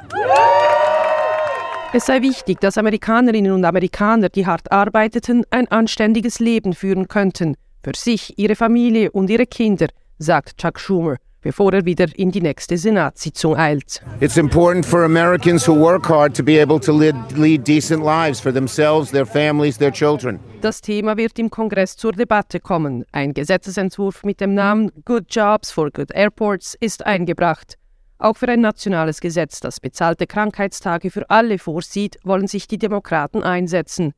Es 1.94 2.06
sei 2.06 2.22
wichtig, 2.22 2.60
dass 2.60 2.78
Amerikanerinnen 2.78 3.52
und 3.52 3.64
Amerikaner, 3.64 4.28
die 4.28 4.46
hart 4.46 4.72
arbeiteten, 4.72 5.44
ein 5.50 5.68
anständiges 5.68 6.38
Leben 6.40 6.72
führen 6.72 7.06
könnten, 7.06 7.54
für 7.82 7.92
sich, 7.94 8.38
ihre 8.38 8.56
Familie 8.56 9.10
und 9.10 9.28
ihre 9.28 9.46
Kinder, 9.46 9.88
sagt 10.18 10.58
Chuck 10.58 10.80
Schumer 10.80 11.16
bevor 11.42 11.72
er 11.72 11.84
wieder 11.84 12.06
in 12.16 12.30
die 12.30 12.40
nächste 12.40 12.78
Senatssitzung 12.78 13.56
eilt. 13.56 14.02
It's 14.20 14.36
important 14.36 14.86
for 14.86 15.04
Americans 15.04 15.68
who 15.68 15.74
work 15.74 16.08
hard 16.08 16.34
to 16.36 16.42
be 16.42 16.60
able 16.60 16.80
to 16.80 16.96
lead, 16.96 17.14
lead 17.36 17.66
decent 17.66 18.02
lives 18.02 18.40
for 18.40 18.52
themselves, 18.52 19.10
their 19.10 19.26
families, 19.26 19.76
their 19.76 19.92
children. 19.92 20.40
Das 20.62 20.80
Thema 20.80 21.16
wird 21.16 21.38
im 21.38 21.50
Kongress 21.50 21.96
zur 21.96 22.12
Debatte 22.12 22.60
kommen. 22.60 23.04
Ein 23.12 23.34
Gesetzesentwurf 23.34 24.22
mit 24.24 24.40
dem 24.40 24.54
Namen 24.54 24.90
Good 25.04 25.24
Jobs 25.28 25.70
for 25.70 25.90
Good 25.90 26.12
Airports 26.14 26.76
ist 26.80 27.04
eingebracht. 27.04 27.76
Auch 28.18 28.36
für 28.36 28.46
ein 28.48 28.60
nationales 28.60 29.20
Gesetz, 29.20 29.58
das 29.58 29.80
bezahlte 29.80 30.28
Krankheitstage 30.28 31.10
für 31.10 31.28
alle 31.28 31.58
vorsieht, 31.58 32.18
wollen 32.22 32.46
sich 32.46 32.68
die 32.68 32.78
Demokraten 32.78 33.42
einsetzen. 33.42 34.14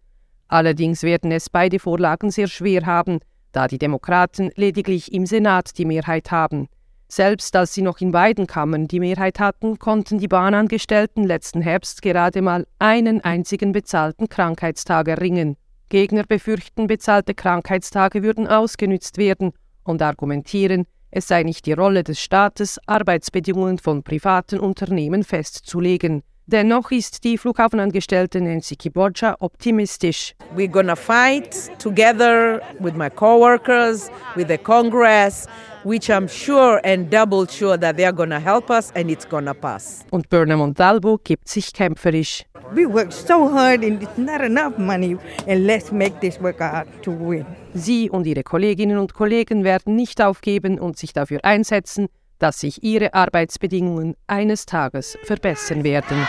Allerdings 0.46 1.02
werden 1.02 1.32
es 1.32 1.48
beide 1.48 1.78
Vorlagen 1.78 2.30
sehr 2.30 2.48
schwer 2.48 2.84
haben, 2.84 3.20
da 3.52 3.66
die 3.66 3.78
Demokraten 3.78 4.50
lediglich 4.56 5.12
im 5.14 5.24
Senat 5.24 5.78
die 5.78 5.86
Mehrheit 5.86 6.30
haben. 6.30 6.68
Selbst 7.14 7.54
als 7.54 7.72
sie 7.72 7.82
noch 7.82 8.00
in 8.00 8.10
beiden 8.10 8.48
Kammern 8.48 8.88
die 8.88 8.98
Mehrheit 8.98 9.38
hatten, 9.38 9.78
konnten 9.78 10.18
die 10.18 10.26
Bahnangestellten 10.26 11.22
letzten 11.22 11.60
Herbst 11.60 12.02
gerade 12.02 12.42
mal 12.42 12.66
einen 12.80 13.20
einzigen 13.20 13.70
bezahlten 13.70 14.28
Krankheitstag 14.28 15.06
erringen. 15.06 15.56
Gegner 15.90 16.24
befürchten, 16.24 16.88
bezahlte 16.88 17.32
Krankheitstage 17.32 18.24
würden 18.24 18.48
ausgenützt 18.48 19.16
werden 19.16 19.52
und 19.84 20.02
argumentieren, 20.02 20.86
es 21.12 21.28
sei 21.28 21.44
nicht 21.44 21.66
die 21.66 21.72
Rolle 21.74 22.02
des 22.02 22.18
Staates, 22.18 22.80
Arbeitsbedingungen 22.86 23.78
von 23.78 24.02
privaten 24.02 24.58
Unternehmen 24.58 25.22
festzulegen. 25.22 26.24
Dennoch 26.46 26.90
ist 26.90 27.22
die 27.22 27.38
Flughafenangestellte 27.38 28.40
Nancy 28.40 28.74
Kiborcha 28.74 29.36
optimistisch. 29.38 30.34
We're 30.56 30.66
gonna 30.66 30.96
fight 30.96 31.70
together 31.78 32.60
with 32.80 32.94
my 32.94 33.08
coworkers, 33.08 34.10
with 34.34 34.48
the 34.48 34.58
Congress, 34.58 35.46
which 35.84 36.10
I'm 36.10 36.28
sure 36.28 36.80
and 36.84 37.10
double 37.10 37.46
sure 37.46 37.76
that 37.78 37.96
they're 37.96 38.12
gonna 38.12 38.40
help 38.40 38.70
us 38.70 38.90
and 38.94 39.10
it's 39.10 39.28
gonna 39.28 39.54
pass. 39.54 40.04
Und 40.10 40.28
Berna 40.28 40.56
Montalvo 40.56 41.18
gibt 41.22 41.48
sich 41.48 41.72
kämpferisch. 41.72 42.44
We 42.72 42.86
work 42.86 43.12
so 43.12 43.52
hard 43.52 43.84
and 43.84 44.02
it's 44.02 44.16
not 44.16 44.40
enough 44.40 44.78
money 44.78 45.16
and 45.46 45.66
let's 45.66 45.92
make 45.92 46.18
this 46.20 46.40
work 46.40 46.60
out 46.60 46.86
to 47.02 47.12
win. 47.12 47.46
Sie 47.74 48.10
und 48.10 48.26
ihre 48.26 48.42
Kolleginnen 48.42 48.98
und 48.98 49.14
Kollegen 49.14 49.64
werden 49.64 49.96
nicht 49.96 50.20
aufgeben 50.22 50.78
und 50.78 50.96
sich 50.96 51.12
dafür 51.12 51.44
einsetzen, 51.44 52.08
dass 52.38 52.60
sich 52.60 52.82
ihre 52.82 53.14
Arbeitsbedingungen 53.14 54.16
eines 54.26 54.66
Tages 54.66 55.18
verbessern 55.24 55.84
werden. 55.84 56.26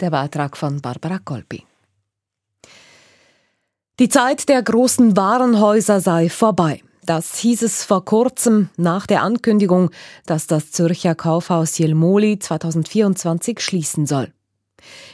Der 0.00 0.10
Beitrag 0.10 0.56
von 0.56 0.80
Barbara 0.80 1.18
Kolpi. 1.24 1.64
Die 4.02 4.08
Zeit 4.08 4.48
der 4.48 4.60
großen 4.64 5.16
Warenhäuser 5.16 6.00
sei 6.00 6.28
vorbei. 6.28 6.82
Das 7.06 7.36
hieß 7.36 7.62
es 7.62 7.84
vor 7.84 8.04
kurzem 8.04 8.68
nach 8.76 9.06
der 9.06 9.22
Ankündigung, 9.22 9.90
dass 10.26 10.48
das 10.48 10.72
Zürcher 10.72 11.14
Kaufhaus 11.14 11.78
Jelmoli 11.78 12.40
2024 12.40 13.60
schließen 13.60 14.06
soll. 14.06 14.32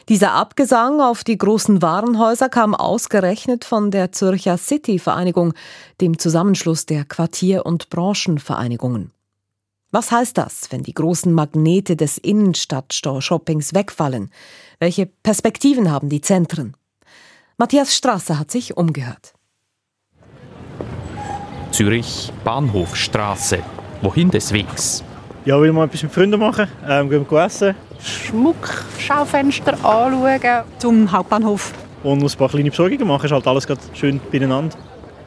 Dieser 0.07 0.31
Abgesang 0.31 1.01
auf 1.01 1.23
die 1.23 1.37
großen 1.37 1.83
Warenhäuser 1.83 2.49
kam 2.49 2.73
ausgerechnet 2.73 3.63
von 3.63 3.91
der 3.91 4.11
Zürcher 4.11 4.57
City-Vereinigung, 4.57 5.53
dem 6.01 6.17
Zusammenschluss 6.17 6.87
der 6.87 7.05
Quartier- 7.05 7.67
und 7.67 7.91
Branchenvereinigungen. 7.91 9.11
Was 9.91 10.09
heißt 10.11 10.35
das, 10.35 10.71
wenn 10.71 10.81
die 10.81 10.95
großen 10.95 11.31
Magnete 11.31 11.95
des 11.95 12.17
Innenstadtstore-Shoppings 12.17 13.75
wegfallen? 13.75 14.31
Welche 14.79 15.05
Perspektiven 15.05 15.91
haben 15.91 16.09
die 16.09 16.21
Zentren? 16.21 16.73
Matthias 17.61 17.93
Strasser 17.93 18.39
hat 18.39 18.49
sich 18.51 18.77
umgehört. 18.77 19.33
Zürich, 21.71 22.31
Bahnhofstraße. 22.45 23.59
Wohin 24.01 24.31
des 24.31 24.53
Wegs? 24.53 25.03
Ja, 25.43 25.59
will 25.59 25.73
mal 25.73 25.87
etwas 25.87 26.03
mit 26.03 26.13
Freunden 26.13 26.39
machen, 26.39 26.69
ähm, 26.87 27.09
gehen 27.09 27.29
wir 27.29 27.43
essen. 27.43 27.75
Schmuck, 28.01 28.85
Schaufenster 28.97 29.73
anschauen. 29.73 30.63
Zum 30.77 31.11
Hauptbahnhof. 31.11 31.73
Und 32.01 32.19
noch 32.19 32.31
ein 32.31 32.37
paar 32.37 32.47
kleine 32.47 32.69
Besorgungen 32.69 33.05
machen, 33.05 33.25
ist 33.25 33.33
halt 33.33 33.45
alles 33.45 33.67
schön 33.93 34.21
beieinander. 34.31 34.77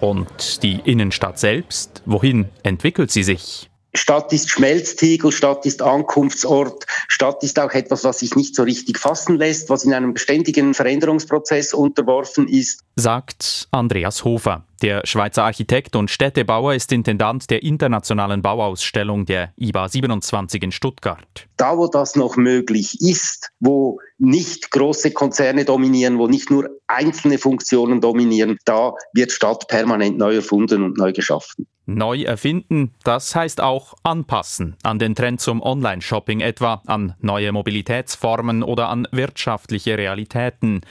Und 0.01 0.63
die 0.63 0.81
Innenstadt 0.85 1.39
selbst, 1.39 2.03
wohin 2.07 2.49
entwickelt 2.63 3.11
sie 3.11 3.25
sich? 3.25 3.69
Stadt 3.95 4.33
ist 4.33 4.51
Schmelztiegel, 4.51 5.33
Stadt 5.33 5.67
ist 5.67 5.83
Ankunftsort, 5.83 6.87
Stadt 7.09 7.43
ist 7.43 7.59
auch 7.59 7.73
etwas, 7.73 8.05
was 8.05 8.21
sich 8.21 8.35
nicht 8.37 8.55
so 8.55 8.63
richtig 8.63 8.99
fassen 8.99 9.37
lässt, 9.37 9.69
was 9.69 9.85
in 9.85 9.93
einem 9.93 10.17
ständigen 10.17 10.73
Veränderungsprozess 10.73 11.75
unterworfen 11.75 12.49
ist. 12.49 12.81
Sagt 12.95 13.69
Andreas 13.71 14.23
Hofer. 14.25 14.67
Der 14.83 15.01
Schweizer 15.05 15.45
Architekt 15.45 15.97
und 15.97 16.11
Städtebauer 16.11 16.75
ist 16.75 16.93
Intendant 16.93 17.49
der 17.49 17.63
internationalen 17.63 18.43
Bauausstellung 18.43 19.25
der 19.25 19.55
IBA 19.57 19.89
27 19.89 20.63
in 20.63 20.73
Stuttgart. 20.73 21.47
Da, 21.57 21.79
wo 21.79 21.87
das 21.87 22.17
noch 22.17 22.37
möglich 22.37 23.01
ist, 23.01 23.51
wo 23.61 23.99
nicht 24.19 24.71
große 24.73 25.13
Konzerne 25.13 25.65
dominieren, 25.65 26.19
wo 26.19 26.27
nicht 26.27 26.51
nur 26.51 26.69
einzelne 26.87 27.39
Funktionen 27.39 28.03
dominieren, 28.03 28.59
da 28.67 28.93
wird 29.15 29.33
Stadt 29.33 29.69
permanent 29.69 30.19
neu 30.19 30.35
erfunden 30.35 30.83
und 30.83 30.99
neu 30.99 31.13
geschaffen. 31.13 31.67
Neu 31.87 32.23
erfinden, 32.23 32.93
das 33.05 33.35
heißt 33.35 33.61
auch 33.61 33.95
anpassen 34.03 34.77
an 34.83 34.99
den 34.99 35.15
Trend 35.15 35.41
zum 35.41 35.63
Online-Shopping 35.63 36.41
etwa, 36.41 36.83
an 36.87 37.15
neue 37.21 37.53
Mobilitätsformen 37.53 38.63
oder 38.63 38.89
an 38.89 39.09
wirtschaftliche 39.11 39.97
Realitäten. 39.97 40.83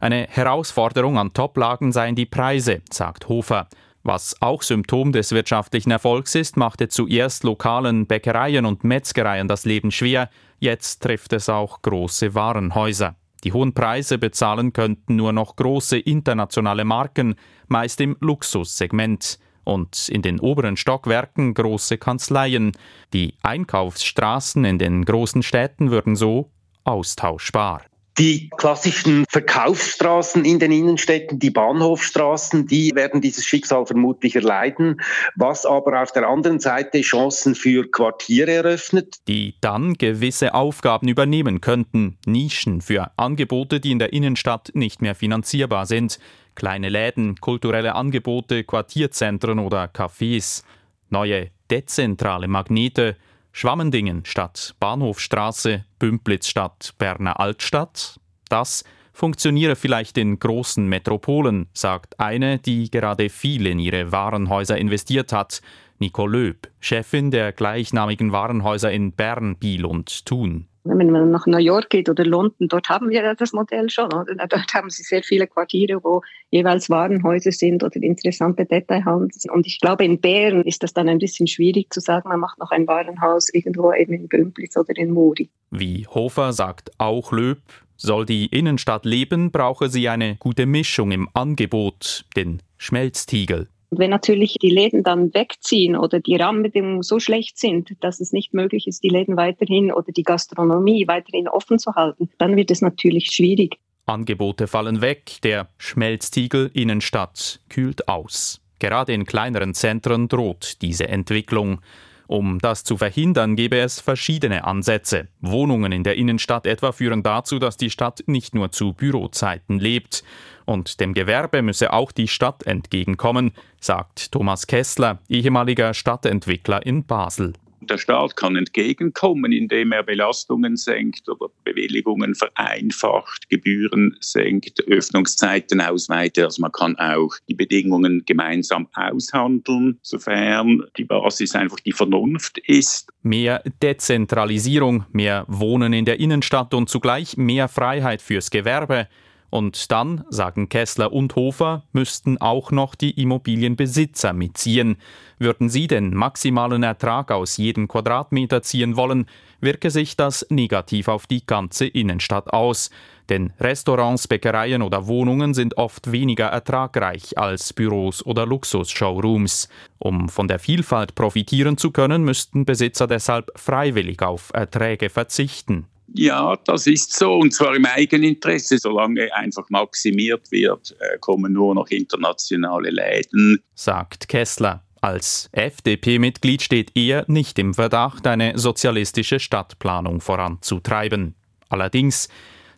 Eine 0.00 0.28
Herausforderung 0.28 1.18
an 1.18 1.32
Toplagen 1.32 1.90
seien 1.90 2.14
die 2.14 2.26
Preise, 2.26 2.82
sagt 2.90 3.28
Hofer. 3.28 3.68
Was 4.04 4.40
auch 4.40 4.62
Symptom 4.62 5.10
des 5.10 5.32
wirtschaftlichen 5.32 5.90
Erfolgs 5.90 6.36
ist, 6.36 6.56
machte 6.56 6.88
zuerst 6.88 7.42
lokalen 7.42 8.06
Bäckereien 8.06 8.64
und 8.64 8.84
Metzgereien 8.84 9.48
das 9.48 9.64
Leben 9.64 9.90
schwer, 9.90 10.30
jetzt 10.60 11.02
trifft 11.02 11.32
es 11.32 11.48
auch 11.48 11.82
große 11.82 12.34
Warenhäuser. 12.34 13.16
Die 13.44 13.52
hohen 13.52 13.74
Preise 13.74 14.18
bezahlen 14.18 14.72
könnten 14.72 15.16
nur 15.16 15.32
noch 15.32 15.56
große 15.56 15.98
internationale 15.98 16.84
Marken, 16.84 17.34
meist 17.66 18.00
im 18.00 18.16
Luxussegment 18.20 19.38
und 19.64 20.08
in 20.08 20.22
den 20.22 20.40
oberen 20.40 20.76
Stockwerken 20.76 21.54
große 21.54 21.98
Kanzleien. 21.98 22.72
Die 23.12 23.34
Einkaufsstraßen 23.42 24.64
in 24.64 24.78
den 24.78 25.04
großen 25.04 25.42
Städten 25.42 25.90
würden 25.90 26.16
so 26.16 26.50
austauschbar. 26.84 27.82
Die 28.18 28.50
klassischen 28.56 29.24
Verkaufsstraßen 29.28 30.44
in 30.44 30.58
den 30.58 30.72
Innenstädten, 30.72 31.38
die 31.38 31.50
Bahnhofstraßen, 31.50 32.66
die 32.66 32.92
werden 32.96 33.20
dieses 33.20 33.46
Schicksal 33.46 33.86
vermutlich 33.86 34.34
erleiden, 34.34 35.00
was 35.36 35.64
aber 35.64 36.02
auf 36.02 36.10
der 36.10 36.28
anderen 36.28 36.58
Seite 36.58 37.00
Chancen 37.02 37.54
für 37.54 37.88
Quartiere 37.88 38.50
eröffnet. 38.50 39.18
Die 39.28 39.54
dann 39.60 39.94
gewisse 39.94 40.54
Aufgaben 40.54 41.06
übernehmen 41.06 41.60
könnten, 41.60 42.18
Nischen 42.26 42.80
für 42.80 43.12
Angebote, 43.16 43.78
die 43.78 43.92
in 43.92 44.00
der 44.00 44.12
Innenstadt 44.12 44.72
nicht 44.74 45.00
mehr 45.00 45.14
finanzierbar 45.14 45.86
sind. 45.86 46.18
Kleine 46.56 46.88
Läden, 46.88 47.36
kulturelle 47.36 47.94
Angebote, 47.94 48.64
Quartierzentren 48.64 49.60
oder 49.60 49.84
Cafés. 49.84 50.64
Neue 51.08 51.50
dezentrale 51.70 52.48
Magnete, 52.48 53.16
Schwammendingen 53.52 54.24
statt 54.24 54.74
Bahnhofstraße, 54.80 55.84
Bümplitz 55.98 56.48
statt 56.48 56.94
Berner 56.98 57.40
Altstadt. 57.40 58.20
Das 58.48 58.84
funktioniere 59.12 59.74
vielleicht 59.74 60.16
in 60.16 60.38
großen 60.38 60.86
Metropolen, 60.88 61.68
sagt 61.72 62.20
eine, 62.20 62.58
die 62.58 62.90
gerade 62.90 63.28
viel 63.28 63.66
in 63.66 63.78
ihre 63.78 64.12
Warenhäuser 64.12 64.78
investiert 64.78 65.32
hat, 65.32 65.60
Nicole 65.98 66.38
Löb, 66.38 66.68
Chefin 66.78 67.32
der 67.32 67.52
gleichnamigen 67.52 68.30
Warenhäuser 68.30 68.92
in 68.92 69.12
Bern, 69.12 69.56
Biel 69.56 69.84
und 69.84 70.24
Thun. 70.24 70.68
Wenn 70.88 71.10
man 71.10 71.30
nach 71.30 71.46
New 71.46 71.58
York 71.58 71.90
geht 71.90 72.08
oder 72.08 72.24
London, 72.24 72.68
dort 72.68 72.88
haben 72.88 73.10
wir 73.10 73.34
das 73.34 73.52
Modell 73.52 73.90
schon. 73.90 74.12
Oder? 74.12 74.34
Dort 74.48 74.72
haben 74.74 74.90
sie 74.90 75.02
sehr 75.02 75.22
viele 75.22 75.46
Quartiere, 75.46 76.02
wo 76.02 76.22
jeweils 76.50 76.88
Warenhäuser 76.90 77.52
sind 77.52 77.82
oder 77.82 77.96
interessante 77.96 78.64
Detailhandel. 78.64 79.28
Und 79.52 79.66
ich 79.66 79.80
glaube, 79.80 80.04
in 80.04 80.20
Bern 80.20 80.62
ist 80.62 80.82
das 80.82 80.94
dann 80.94 81.08
ein 81.08 81.18
bisschen 81.18 81.46
schwierig 81.46 81.92
zu 81.92 82.00
sagen, 82.00 82.28
man 82.28 82.40
macht 82.40 82.58
noch 82.58 82.70
ein 82.70 82.86
Warenhaus 82.86 83.48
irgendwo 83.52 83.92
eben 83.92 84.12
in 84.12 84.28
Bümplitz 84.28 84.76
oder 84.76 84.96
in 84.96 85.12
Muri. 85.12 85.50
Wie 85.70 86.06
Hofer 86.06 86.52
sagt 86.52 86.90
auch 86.98 87.32
Löb, 87.32 87.60
soll 87.96 88.24
die 88.24 88.46
Innenstadt 88.46 89.04
leben, 89.04 89.50
brauche 89.50 89.88
sie 89.88 90.08
eine 90.08 90.36
gute 90.36 90.66
Mischung 90.66 91.10
im 91.10 91.28
Angebot, 91.34 92.24
den 92.36 92.62
Schmelztiegel. 92.76 93.68
Und 93.90 93.98
wenn 93.98 94.10
natürlich 94.10 94.54
die 94.60 94.70
Läden 94.70 95.02
dann 95.02 95.32
wegziehen 95.32 95.96
oder 95.96 96.20
die 96.20 96.36
Rahmenbedingungen 96.36 97.02
so 97.02 97.20
schlecht 97.20 97.58
sind, 97.58 97.96
dass 98.00 98.20
es 98.20 98.32
nicht 98.32 98.52
möglich 98.52 98.86
ist, 98.86 99.02
die 99.02 99.08
Läden 99.08 99.36
weiterhin 99.36 99.92
oder 99.92 100.12
die 100.12 100.22
Gastronomie 100.22 101.08
weiterhin 101.08 101.48
offen 101.48 101.78
zu 101.78 101.94
halten, 101.94 102.28
dann 102.38 102.56
wird 102.56 102.70
es 102.70 102.82
natürlich 102.82 103.30
schwierig. 103.30 103.78
Angebote 104.06 104.66
fallen 104.66 105.00
weg, 105.00 105.38
der 105.42 105.68
Schmelztiegel 105.78 106.70
Innenstadt 106.74 107.60
kühlt 107.68 108.08
aus. 108.08 108.60
Gerade 108.78 109.12
in 109.12 109.24
kleineren 109.24 109.74
Zentren 109.74 110.28
droht 110.28 110.80
diese 110.82 111.08
Entwicklung. 111.08 111.80
Um 112.28 112.58
das 112.58 112.84
zu 112.84 112.98
verhindern, 112.98 113.56
gäbe 113.56 113.78
es 113.78 114.00
verschiedene 114.00 114.64
Ansätze. 114.64 115.28
Wohnungen 115.40 115.92
in 115.92 116.04
der 116.04 116.16
Innenstadt 116.16 116.66
etwa 116.66 116.92
führen 116.92 117.22
dazu, 117.22 117.58
dass 117.58 117.78
die 117.78 117.88
Stadt 117.88 118.22
nicht 118.26 118.54
nur 118.54 118.70
zu 118.70 118.92
Bürozeiten 118.92 119.78
lebt. 119.78 120.22
Und 120.66 121.00
dem 121.00 121.14
Gewerbe 121.14 121.62
müsse 121.62 121.90
auch 121.90 122.12
die 122.12 122.28
Stadt 122.28 122.66
entgegenkommen, 122.66 123.52
sagt 123.80 124.30
Thomas 124.30 124.66
Kessler, 124.66 125.20
ehemaliger 125.30 125.94
Stadtentwickler 125.94 126.84
in 126.84 127.04
Basel. 127.04 127.54
Der 127.80 127.98
Staat 127.98 128.36
kann 128.36 128.56
entgegenkommen, 128.56 129.52
indem 129.52 129.92
er 129.92 130.02
Belastungen 130.02 130.76
senkt 130.76 131.28
oder 131.28 131.46
Bewilligungen 131.64 132.34
vereinfacht, 132.34 133.48
Gebühren 133.48 134.16
senkt, 134.20 134.86
Öffnungszeiten 134.88 135.80
ausweitet. 135.80 136.44
Also 136.44 136.60
man 136.60 136.72
kann 136.72 136.96
auch 136.96 137.34
die 137.48 137.54
Bedingungen 137.54 138.24
gemeinsam 138.26 138.88
aushandeln, 138.94 139.98
sofern 140.02 140.84
die 140.96 141.04
Basis 141.04 141.54
einfach 141.54 141.80
die 141.80 141.92
Vernunft 141.92 142.58
ist. 142.58 143.10
Mehr 143.22 143.62
Dezentralisierung, 143.82 145.06
mehr 145.12 145.44
Wohnen 145.48 145.92
in 145.92 146.04
der 146.04 146.18
Innenstadt 146.20 146.74
und 146.74 146.88
zugleich 146.88 147.36
mehr 147.36 147.68
Freiheit 147.68 148.22
fürs 148.22 148.50
Gewerbe. 148.50 149.08
Und 149.50 149.90
dann, 149.90 150.24
sagen 150.28 150.68
Kessler 150.68 151.12
und 151.12 151.34
Hofer, 151.34 151.84
müssten 151.92 152.38
auch 152.38 152.70
noch 152.70 152.94
die 152.94 153.20
Immobilienbesitzer 153.20 154.32
mitziehen. 154.32 154.96
Würden 155.38 155.70
sie 155.70 155.86
den 155.86 156.14
maximalen 156.14 156.82
Ertrag 156.82 157.30
aus 157.30 157.56
jedem 157.56 157.88
Quadratmeter 157.88 158.62
ziehen 158.62 158.96
wollen, 158.96 159.26
wirke 159.60 159.90
sich 159.90 160.16
das 160.16 160.46
negativ 160.50 161.08
auf 161.08 161.26
die 161.26 161.46
ganze 161.46 161.86
Innenstadt 161.86 162.52
aus. 162.52 162.90
Denn 163.28 163.52
Restaurants, 163.60 164.28
Bäckereien 164.28 164.82
oder 164.82 165.06
Wohnungen 165.06 165.54
sind 165.54 165.76
oft 165.76 166.12
weniger 166.12 166.46
ertragreich 166.46 167.36
als 167.38 167.72
Büros 167.72 168.24
oder 168.24 168.46
Luxus-Showrooms. 168.46 169.68
Um 169.98 170.28
von 170.28 170.48
der 170.48 170.58
Vielfalt 170.58 171.14
profitieren 171.14 171.76
zu 171.76 171.90
können, 171.90 172.24
müssten 172.24 172.64
Besitzer 172.64 173.06
deshalb 173.06 173.50
freiwillig 173.56 174.22
auf 174.22 174.50
Erträge 174.54 175.10
verzichten. 175.10 175.86
Ja, 176.14 176.56
das 176.64 176.86
ist 176.86 177.16
so, 177.16 177.34
und 177.34 177.52
zwar 177.52 177.76
im 177.76 177.84
Eigeninteresse. 177.84 178.78
Solange 178.78 179.32
einfach 179.34 179.68
maximiert 179.68 180.50
wird, 180.50 180.96
äh, 181.00 181.18
kommen 181.18 181.52
nur 181.52 181.74
noch 181.74 181.88
internationale 181.88 182.90
Läden. 182.90 183.62
Sagt 183.74 184.28
Kessler. 184.28 184.82
Als 185.00 185.48
FDP-Mitglied 185.52 186.60
steht 186.60 186.90
er 186.96 187.24
nicht 187.28 187.58
im 187.58 187.74
Verdacht, 187.74 188.26
eine 188.26 188.58
sozialistische 188.58 189.38
Stadtplanung 189.38 190.20
voranzutreiben. 190.20 191.36
Allerdings, 191.68 192.28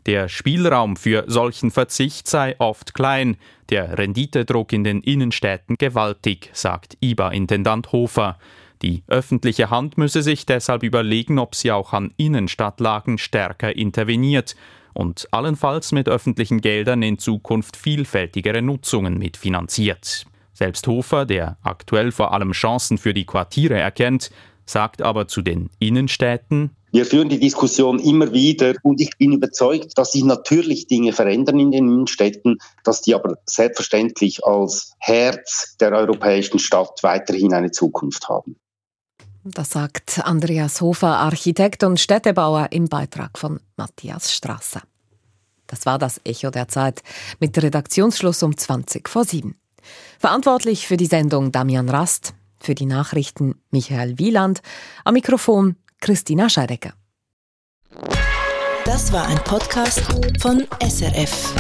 der 0.07 0.29
Spielraum 0.29 0.97
für 0.97 1.25
solchen 1.29 1.71
Verzicht 1.71 2.29
sei 2.29 2.57
oft 2.59 2.93
klein, 2.93 3.37
der 3.71 3.97
Renditedruck 3.97 4.73
in 4.73 4.85
den 4.85 5.01
Innenstädten 5.01 5.77
gewaltig, 5.79 6.51
sagt 6.53 6.99
IBA-Intendant 7.01 7.93
Hofer. 7.93 8.39
Die 8.83 9.03
öffentliche 9.09 9.69
Hand 9.69 9.99
müsse 9.99 10.23
sich 10.23 10.47
deshalb 10.47 10.83
überlegen, 10.83 11.39
ob 11.39 11.55
sie 11.55 11.71
auch 11.71 11.93
an 11.93 12.15
Innenstadtlagen 12.17 13.19
stärker 13.19 13.77
interveniert 13.77 14.57
und 14.95 15.29
allenfalls 15.33 15.93
mit 15.93 16.09
öffentlichen 16.09 16.61
Geldern 16.61 17.03
in 17.03 17.19
Zukunft 17.19 17.77
vielfältigere 17.77 18.63
Nutzungen 18.63 19.19
mitfinanziert. 19.19 20.25
Selbst 20.53 20.87
Hofer, 20.87 21.27
der 21.27 21.59
aktuell 21.63 22.11
vor 22.11 22.33
allem 22.33 22.53
Chancen 22.53 22.99
für 22.99 23.15
die 23.15 23.27
Quartiere 23.27 23.79
erkennt, 23.79 24.31
sagt 24.65 25.03
aber 25.03 25.29
zu 25.29 25.43
den 25.43 25.71
Innenstädten, 25.79 26.71
wir 26.93 27.07
führen 27.07 27.29
die 27.29 27.39
Diskussion 27.39 28.01
immer 28.01 28.33
wieder 28.33 28.75
und 28.83 29.01
ich 29.01 29.17
bin 29.17 29.33
überzeugt, 29.33 29.97
dass 29.97 30.11
sich 30.11 30.25
natürlich 30.25 30.89
Dinge 30.89 31.13
verändern 31.13 31.61
in 31.61 31.71
den 31.71 31.89
Innenstädten, 31.89 32.59
dass 32.83 33.01
die 33.01 33.15
aber 33.15 33.37
selbstverständlich 33.47 34.45
als 34.45 34.93
Herz 34.99 35.77
der 35.79 35.93
europäischen 35.93 36.59
Stadt 36.59 36.99
weiterhin 37.03 37.55
eine 37.55 37.71
Zukunft 37.71 38.29
haben. 38.29 38.57
Das 39.45 39.71
sagt 39.71 40.21
Andreas 40.25 40.81
Hofer, 40.83 41.17
Architekt 41.17 41.83
und 41.83 41.99
Städtebauer 41.99 42.69
im 42.73 42.89
Beitrag 42.89 43.39
von 43.39 43.61
Matthias 43.77 44.33
Strasser. 44.33 44.83
Das 45.67 45.87
war 45.87 45.99
das 45.99 46.21
Echo 46.25 46.51
der 46.51 46.69
Zeit 46.69 47.03
mit 47.39 47.57
Redaktionsschluss 47.57 48.43
um 48.43 48.57
20 48.57 49.09
vor 49.09 49.25
7. 49.25 49.55
Verantwortlich 50.19 50.87
für 50.87 50.99
die 50.99 51.07
Sendung 51.07 51.53
Damian 51.53 51.89
Rast, 51.89 52.35
für 52.59 52.75
die 52.75 52.87
Nachrichten 52.87 53.55
Michael 53.71 54.19
Wieland, 54.19 54.61
am 55.05 55.15
Mikrofon 55.15 55.77
Christina 56.01 56.51
Scheidecker. 56.51 56.93
Das 58.85 59.13
war 59.13 59.27
ein 59.27 59.39
Podcast 59.45 60.03
von 60.41 60.67
SRF. 60.83 61.55